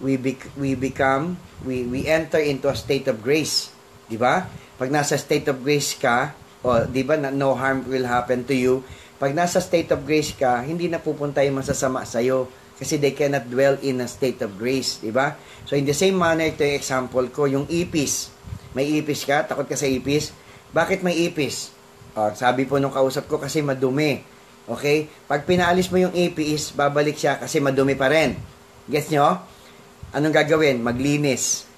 we, 0.00 0.16
bec- 0.16 0.52
we 0.56 0.74
become 0.74 1.36
we 1.64 1.84
we 1.84 2.08
enter 2.08 2.40
into 2.40 2.68
a 2.68 2.76
state 2.76 3.06
of 3.08 3.20
grace. 3.20 3.72
'Di 4.08 4.16
ba? 4.16 4.48
Pag 4.80 4.88
nasa 4.88 5.20
state 5.20 5.52
of 5.52 5.60
grace 5.60 5.94
ka, 5.96 6.32
o 6.64 6.88
'di 6.88 7.04
ba 7.04 7.20
no 7.20 7.52
harm 7.54 7.84
will 7.86 8.08
happen 8.08 8.42
to 8.48 8.56
you. 8.56 8.80
Pag 9.20 9.36
nasa 9.36 9.60
state 9.60 9.92
of 9.92 10.08
grace 10.08 10.32
ka, 10.32 10.64
hindi 10.64 10.88
na 10.88 10.96
pupunta 10.96 11.44
yung 11.44 11.60
masasama 11.60 12.08
sa 12.08 12.24
iyo 12.24 12.48
kasi 12.80 12.96
they 12.96 13.12
cannot 13.12 13.44
dwell 13.52 13.76
in 13.84 14.00
a 14.00 14.08
state 14.08 14.40
of 14.40 14.56
grace, 14.56 15.04
'di 15.04 15.12
ba? 15.12 15.36
So 15.68 15.76
in 15.76 15.84
the 15.84 15.96
same 15.96 16.16
manner, 16.16 16.48
ito 16.48 16.64
yung 16.64 16.80
example 16.80 17.26
ko, 17.28 17.44
yung 17.44 17.68
ipis. 17.68 18.32
May 18.72 18.88
ipis 18.96 19.28
ka, 19.28 19.44
takot 19.44 19.68
ka 19.68 19.76
sa 19.76 19.84
ipis. 19.84 20.32
Bakit 20.72 21.04
may 21.04 21.28
ipis? 21.28 21.74
Uh, 22.16 22.32
sabi 22.34 22.66
po 22.66 22.80
nung 22.80 22.94
kausap 22.94 23.28
ko 23.28 23.36
kasi 23.38 23.60
madumi. 23.60 24.22
Okay? 24.70 25.10
Pag 25.26 25.44
pinaalis 25.44 25.90
mo 25.90 25.98
yung 25.98 26.14
ipis, 26.14 26.70
babalik 26.72 27.18
siya 27.18 27.36
kasi 27.42 27.58
madumi 27.58 27.98
pa 27.98 28.06
rin. 28.06 28.38
Gets 28.86 29.10
nyo? 29.10 29.42
Anong 30.10 30.34
gagawin? 30.34 30.82
Maglinis. 30.82 31.70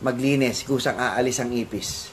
Maglinis. 0.00 0.64
Kusang 0.64 0.96
aalis 0.96 1.36
ang 1.44 1.52
ipis. 1.52 2.08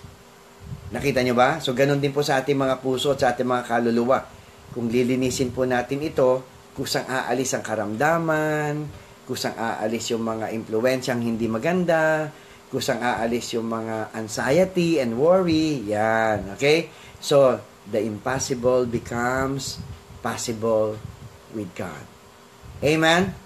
Nakita 0.91 1.23
nyo 1.23 1.35
ba? 1.35 1.63
So, 1.63 1.71
ganun 1.71 2.03
din 2.03 2.11
po 2.11 2.19
sa 2.23 2.43
ating 2.43 2.59
mga 2.59 2.83
puso 2.83 3.15
at 3.15 3.23
sa 3.23 3.31
ating 3.31 3.47
mga 3.47 3.63
kaluluwa. 3.63 4.19
Kung 4.75 4.91
lilinisin 4.91 5.55
po 5.55 5.63
natin 5.63 6.03
ito, 6.03 6.43
kusang 6.75 7.07
aalis 7.07 7.55
ang 7.55 7.63
karamdaman, 7.63 8.83
kusang 9.23 9.55
aalis 9.55 10.11
yung 10.11 10.27
mga 10.27 10.51
impluensyang 10.51 11.23
hindi 11.23 11.47
maganda, 11.47 12.27
kusang 12.67 12.99
aalis 12.99 13.55
yung 13.55 13.71
mga 13.71 14.11
anxiety 14.11 14.99
and 14.99 15.15
worry. 15.15 15.87
Yan. 15.87 16.59
Okay? 16.59 16.91
So, 17.23 17.63
the 17.87 18.03
impossible 18.03 18.83
becomes 18.83 19.79
possible 20.19 20.99
with 21.55 21.71
God. 21.79 22.03
Amen? 22.83 23.44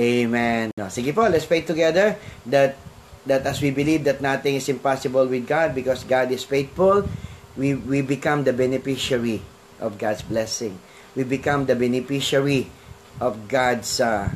Amen. 0.00 0.72
Sige 0.88 1.12
po, 1.12 1.28
let's 1.28 1.44
pray 1.44 1.60
together 1.60 2.16
that 2.48 2.80
that 3.28 3.44
as 3.44 3.60
we 3.60 3.68
believe 3.68 4.08
that 4.08 4.24
nothing 4.24 4.56
is 4.56 4.64
impossible 4.72 5.28
with 5.28 5.44
God 5.44 5.76
because 5.76 6.08
God 6.08 6.32
is 6.32 6.40
faithful, 6.40 7.04
we, 7.52 7.76
we 7.76 8.00
become 8.00 8.48
the 8.48 8.56
beneficiary 8.56 9.44
of 9.76 10.00
God's 10.00 10.24
blessing. 10.24 10.80
We 11.12 11.28
become 11.28 11.68
the 11.68 11.76
beneficiary 11.76 12.72
of 13.20 13.44
God's 13.44 14.00
uh, 14.00 14.32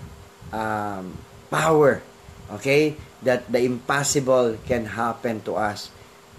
um, 0.52 1.16
power. 1.48 2.04
Okay? 2.60 3.00
That 3.24 3.48
the 3.48 3.64
impossible 3.64 4.60
can 4.68 4.84
happen 4.84 5.40
to 5.48 5.56
us. 5.56 5.88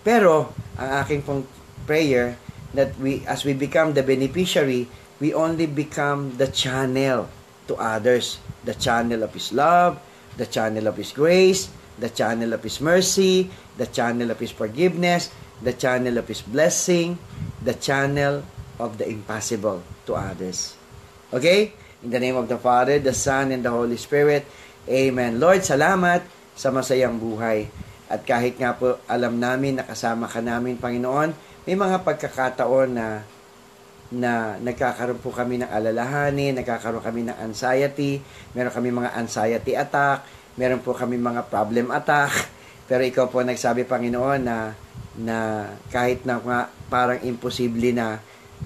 Pero, 0.06 0.54
ang 0.78 1.02
aking 1.02 1.26
pong 1.26 1.50
prayer, 1.90 2.38
that 2.78 2.94
we, 3.02 3.26
as 3.26 3.42
we 3.42 3.58
become 3.58 3.98
the 3.98 4.06
beneficiary, 4.06 4.86
we 5.18 5.34
only 5.34 5.66
become 5.66 6.38
the 6.38 6.46
channel 6.46 7.26
to 7.68 7.76
others. 7.78 8.40
The 8.66 8.74
channel 8.74 9.24
of 9.24 9.34
His 9.34 9.54
love, 9.54 10.02
the 10.38 10.46
channel 10.46 10.88
of 10.88 10.98
His 10.98 11.12
grace, 11.12 11.70
the 11.98 12.10
channel 12.10 12.54
of 12.54 12.62
His 12.64 12.82
mercy, 12.82 13.50
the 13.78 13.88
channel 13.88 14.32
of 14.32 14.40
His 14.40 14.52
forgiveness, 14.52 15.32
the 15.62 15.74
channel 15.74 16.18
of 16.18 16.28
His 16.28 16.42
blessing, 16.42 17.18
the 17.64 17.76
channel 17.76 18.44
of 18.80 18.98
the 19.00 19.08
impossible 19.08 19.82
to 20.06 20.16
others. 20.16 20.76
Okay? 21.32 21.74
In 22.04 22.12
the 22.12 22.20
name 22.20 22.36
of 22.36 22.52
the 22.52 22.60
Father, 22.60 23.00
the 23.00 23.16
Son, 23.16 23.50
and 23.52 23.64
the 23.64 23.72
Holy 23.72 23.98
Spirit. 23.98 24.46
Amen. 24.86 25.42
Lord, 25.42 25.66
salamat 25.66 26.22
sa 26.54 26.70
masayang 26.70 27.18
buhay. 27.18 27.72
At 28.06 28.22
kahit 28.22 28.62
nga 28.62 28.78
po 28.78 29.02
alam 29.10 29.42
namin 29.42 29.82
na 29.82 29.84
kasama 29.88 30.30
ka 30.30 30.38
namin, 30.38 30.78
Panginoon, 30.78 31.34
may 31.66 31.74
mga 31.74 32.06
pagkakataon 32.06 32.90
na 32.94 33.26
na 34.14 34.62
nagkakaroon 34.62 35.18
po 35.18 35.34
kami 35.34 35.62
ng 35.62 35.70
alalahanin, 35.70 36.54
nagkakaroon 36.62 37.02
kami 37.02 37.26
ng 37.26 37.38
anxiety, 37.42 38.22
meron 38.54 38.70
kami 38.70 38.94
mga 38.94 39.18
anxiety 39.18 39.74
attack, 39.74 40.22
meron 40.62 40.82
po 40.86 40.94
kami 40.94 41.18
mga 41.18 41.50
problem 41.50 41.90
attack, 41.90 42.32
pero 42.86 43.02
ikaw 43.02 43.26
po 43.34 43.42
nagsabi 43.42 43.90
Panginoon 43.90 44.42
na 44.46 44.78
na 45.16 45.64
kahit 45.90 46.28
na 46.28 46.44
nga 46.44 46.68
parang 46.92 47.24
imposible 47.24 47.96
na 47.96 48.20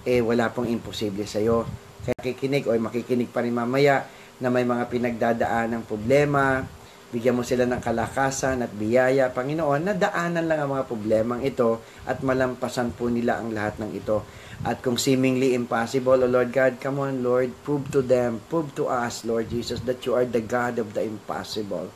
eh 0.03 0.19
wala 0.19 0.49
pong 0.51 0.67
imposible 0.69 1.23
sa 1.23 1.39
iyo. 1.39 1.65
Kaya 2.03 2.19
kikinig 2.19 2.65
o 2.67 2.73
makikinig 2.75 3.29
pa 3.29 3.45
rin 3.45 3.53
mamaya 3.53 4.05
na 4.39 4.47
may 4.47 4.63
mga 4.63 4.87
pinagdadaan 4.87 5.67
ng 5.75 5.83
problema, 5.83 6.63
bigyan 7.09 7.35
mo 7.35 7.43
sila 7.43 7.65
ng 7.67 7.81
kalakasan 7.81 8.63
at 8.63 8.71
biyaya, 8.71 9.33
Panginoon, 9.33 9.81
na 9.83 9.93
daanan 9.97 10.45
lang 10.47 10.59
ang 10.63 10.71
mga 10.77 10.87
problemang 10.87 11.41
ito 11.43 11.83
at 12.07 12.23
malampasan 12.23 12.95
po 12.95 13.11
nila 13.11 13.41
ang 13.41 13.51
lahat 13.51 13.81
ng 13.81 13.91
ito. 13.97 14.23
At 14.59 14.83
kung 14.83 14.99
seemingly 14.99 15.55
impossible, 15.55 16.19
O 16.19 16.27
Lord 16.27 16.51
God, 16.51 16.83
come 16.83 16.99
on, 16.99 17.23
Lord, 17.23 17.55
prove 17.63 17.87
to 17.95 18.03
them, 18.03 18.43
prove 18.51 18.75
to 18.75 18.91
us, 18.91 19.23
Lord 19.23 19.47
Jesus, 19.47 19.79
that 19.87 20.03
you 20.03 20.11
are 20.19 20.27
the 20.27 20.43
God 20.43 20.83
of 20.83 20.91
the 20.91 21.07
impossible. 21.07 21.87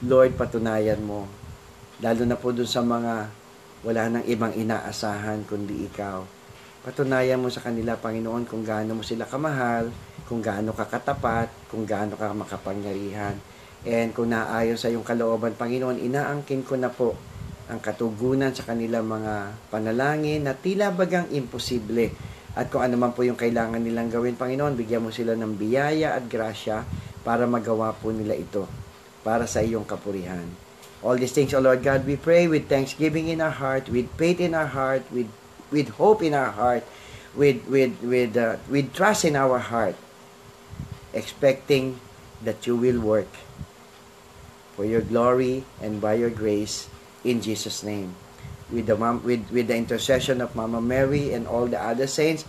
Lord, 0.00 0.32
patunayan 0.40 1.04
mo. 1.04 1.28
Lalo 2.00 2.24
na 2.24 2.40
po 2.40 2.56
dun 2.56 2.64
sa 2.64 2.80
mga 2.80 3.28
wala 3.84 4.02
nang 4.08 4.24
ibang 4.24 4.56
inaasahan 4.56 5.44
kundi 5.44 5.84
ikaw. 5.92 6.24
Patunayan 6.88 7.38
mo 7.38 7.52
sa 7.52 7.60
kanila, 7.60 8.00
Panginoon, 8.00 8.48
kung 8.48 8.64
gaano 8.64 8.96
mo 8.96 9.04
sila 9.04 9.28
kamahal, 9.28 9.92
kung 10.24 10.40
gaano 10.40 10.72
ka 10.72 10.88
katapat, 10.88 11.52
kung 11.68 11.84
gaano 11.84 12.16
ka 12.16 12.32
makapangyarihan. 12.32 13.36
And 13.84 14.16
kung 14.16 14.32
naayon 14.32 14.80
sa 14.80 14.88
iyong 14.88 15.04
kalooban, 15.04 15.52
Panginoon, 15.52 16.00
inaangkin 16.00 16.64
ko 16.64 16.80
na 16.80 16.88
po 16.88 17.12
ang 17.72 17.80
katugunan 17.80 18.52
sa 18.52 18.68
kanilang 18.68 19.08
mga 19.08 19.56
panalangin 19.72 20.44
na 20.44 20.52
tila 20.52 20.92
bagang 20.92 21.32
imposible. 21.32 22.12
At 22.52 22.68
kung 22.68 22.84
ano 22.84 23.00
man 23.00 23.16
po 23.16 23.24
yung 23.24 23.40
kailangan 23.40 23.80
nilang 23.80 24.12
gawin, 24.12 24.36
Panginoon, 24.36 24.76
bigyan 24.76 25.00
mo 25.00 25.08
sila 25.08 25.32
ng 25.32 25.56
biyaya 25.56 26.12
at 26.12 26.28
grasya 26.28 26.84
para 27.24 27.48
magawa 27.48 27.96
po 27.96 28.12
nila 28.12 28.36
ito 28.36 28.68
para 29.24 29.48
sa 29.48 29.64
iyong 29.64 29.88
kapurihan. 29.88 30.44
All 31.00 31.16
these 31.16 31.32
things, 31.32 31.56
O 31.56 31.64
Lord 31.64 31.80
God, 31.80 32.04
we 32.04 32.20
pray 32.20 32.44
with 32.46 32.68
thanksgiving 32.68 33.32
in 33.32 33.40
our 33.40 33.56
heart, 33.56 33.88
with 33.88 34.06
faith 34.20 34.38
in 34.38 34.52
our 34.52 34.68
heart, 34.68 35.02
with 35.08 35.32
with 35.72 35.96
hope 35.96 36.20
in 36.20 36.36
our 36.36 36.52
heart, 36.52 36.84
with 37.32 37.64
with 37.66 37.96
with 38.04 38.36
uh, 38.36 38.60
with 38.68 38.92
trust 38.94 39.24
in 39.26 39.34
our 39.34 39.58
heart, 39.58 39.96
expecting 41.10 41.98
that 42.44 42.68
you 42.68 42.78
will 42.78 43.02
work 43.02 43.32
for 44.78 44.86
your 44.86 45.02
glory 45.02 45.66
and 45.82 45.98
by 45.98 46.14
your 46.14 46.30
grace 46.30 46.86
in 47.24 47.40
Jesus' 47.40 47.82
name. 47.82 48.14
With 48.70 48.86
the, 48.86 48.96
with, 48.96 49.50
with 49.50 49.68
the 49.68 49.76
intercession 49.76 50.40
of 50.40 50.56
Mama 50.56 50.80
Mary 50.80 51.32
and 51.32 51.46
all 51.46 51.66
the 51.66 51.80
other 51.80 52.06
saints, 52.06 52.44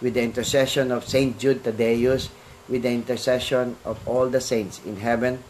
with 0.00 0.14
the 0.14 0.22
intercession 0.22 0.92
of 0.92 1.08
Saint 1.08 1.38
Jude 1.38 1.64
Tadeus, 1.64 2.30
with 2.68 2.82
the 2.82 2.92
intercession 2.92 3.76
of 3.84 3.98
all 4.08 4.28
the 4.28 4.40
saints 4.40 4.80
in 4.86 4.96
heaven, 4.96 5.42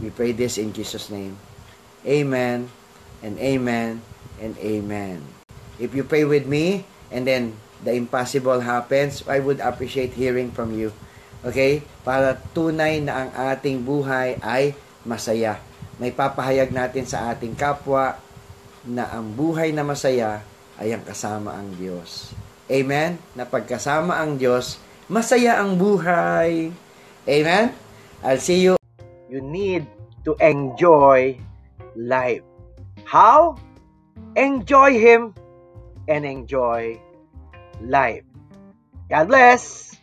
we 0.00 0.10
pray 0.10 0.32
this 0.32 0.58
in 0.58 0.72
Jesus' 0.72 1.10
name. 1.10 1.36
Amen 2.06 2.68
and 3.22 3.38
amen 3.38 4.02
and 4.40 4.56
amen. 4.58 5.24
If 5.80 5.94
you 5.94 6.04
pray 6.04 6.24
with 6.24 6.46
me 6.46 6.84
and 7.10 7.26
then 7.26 7.56
the 7.82 7.92
impossible 7.92 8.60
happens, 8.60 9.26
I 9.26 9.40
would 9.40 9.60
appreciate 9.60 10.12
hearing 10.12 10.52
from 10.52 10.76
you. 10.76 10.92
Okay? 11.44 11.82
Para 12.04 12.38
tunay 12.54 13.02
na 13.02 13.26
ang 13.26 13.30
ating 13.34 13.84
buhay 13.84 14.38
ay 14.40 14.72
masaya 15.04 15.60
may 15.96 16.12
papahayag 16.12 16.72
natin 16.72 17.08
sa 17.08 17.32
ating 17.32 17.56
kapwa 17.56 18.20
na 18.84 19.08
ang 19.10 19.32
buhay 19.32 19.72
na 19.72 19.82
masaya 19.82 20.44
ay 20.76 20.92
ang 20.92 21.02
kasama 21.02 21.56
ang 21.56 21.72
Diyos. 21.74 22.36
Amen? 22.68 23.16
Na 23.32 23.48
pagkasama 23.48 24.20
ang 24.20 24.36
Diyos, 24.36 24.76
masaya 25.08 25.58
ang 25.58 25.80
buhay. 25.80 26.68
Amen? 27.24 27.72
I'll 28.20 28.42
see 28.42 28.60
you. 28.60 28.76
You 29.32 29.40
need 29.40 29.88
to 30.28 30.36
enjoy 30.38 31.40
life. 31.96 32.44
How? 33.08 33.56
Enjoy 34.36 35.00
Him 35.00 35.32
and 36.06 36.28
enjoy 36.28 37.00
life. 37.80 38.26
God 39.08 39.26
bless! 39.32 39.95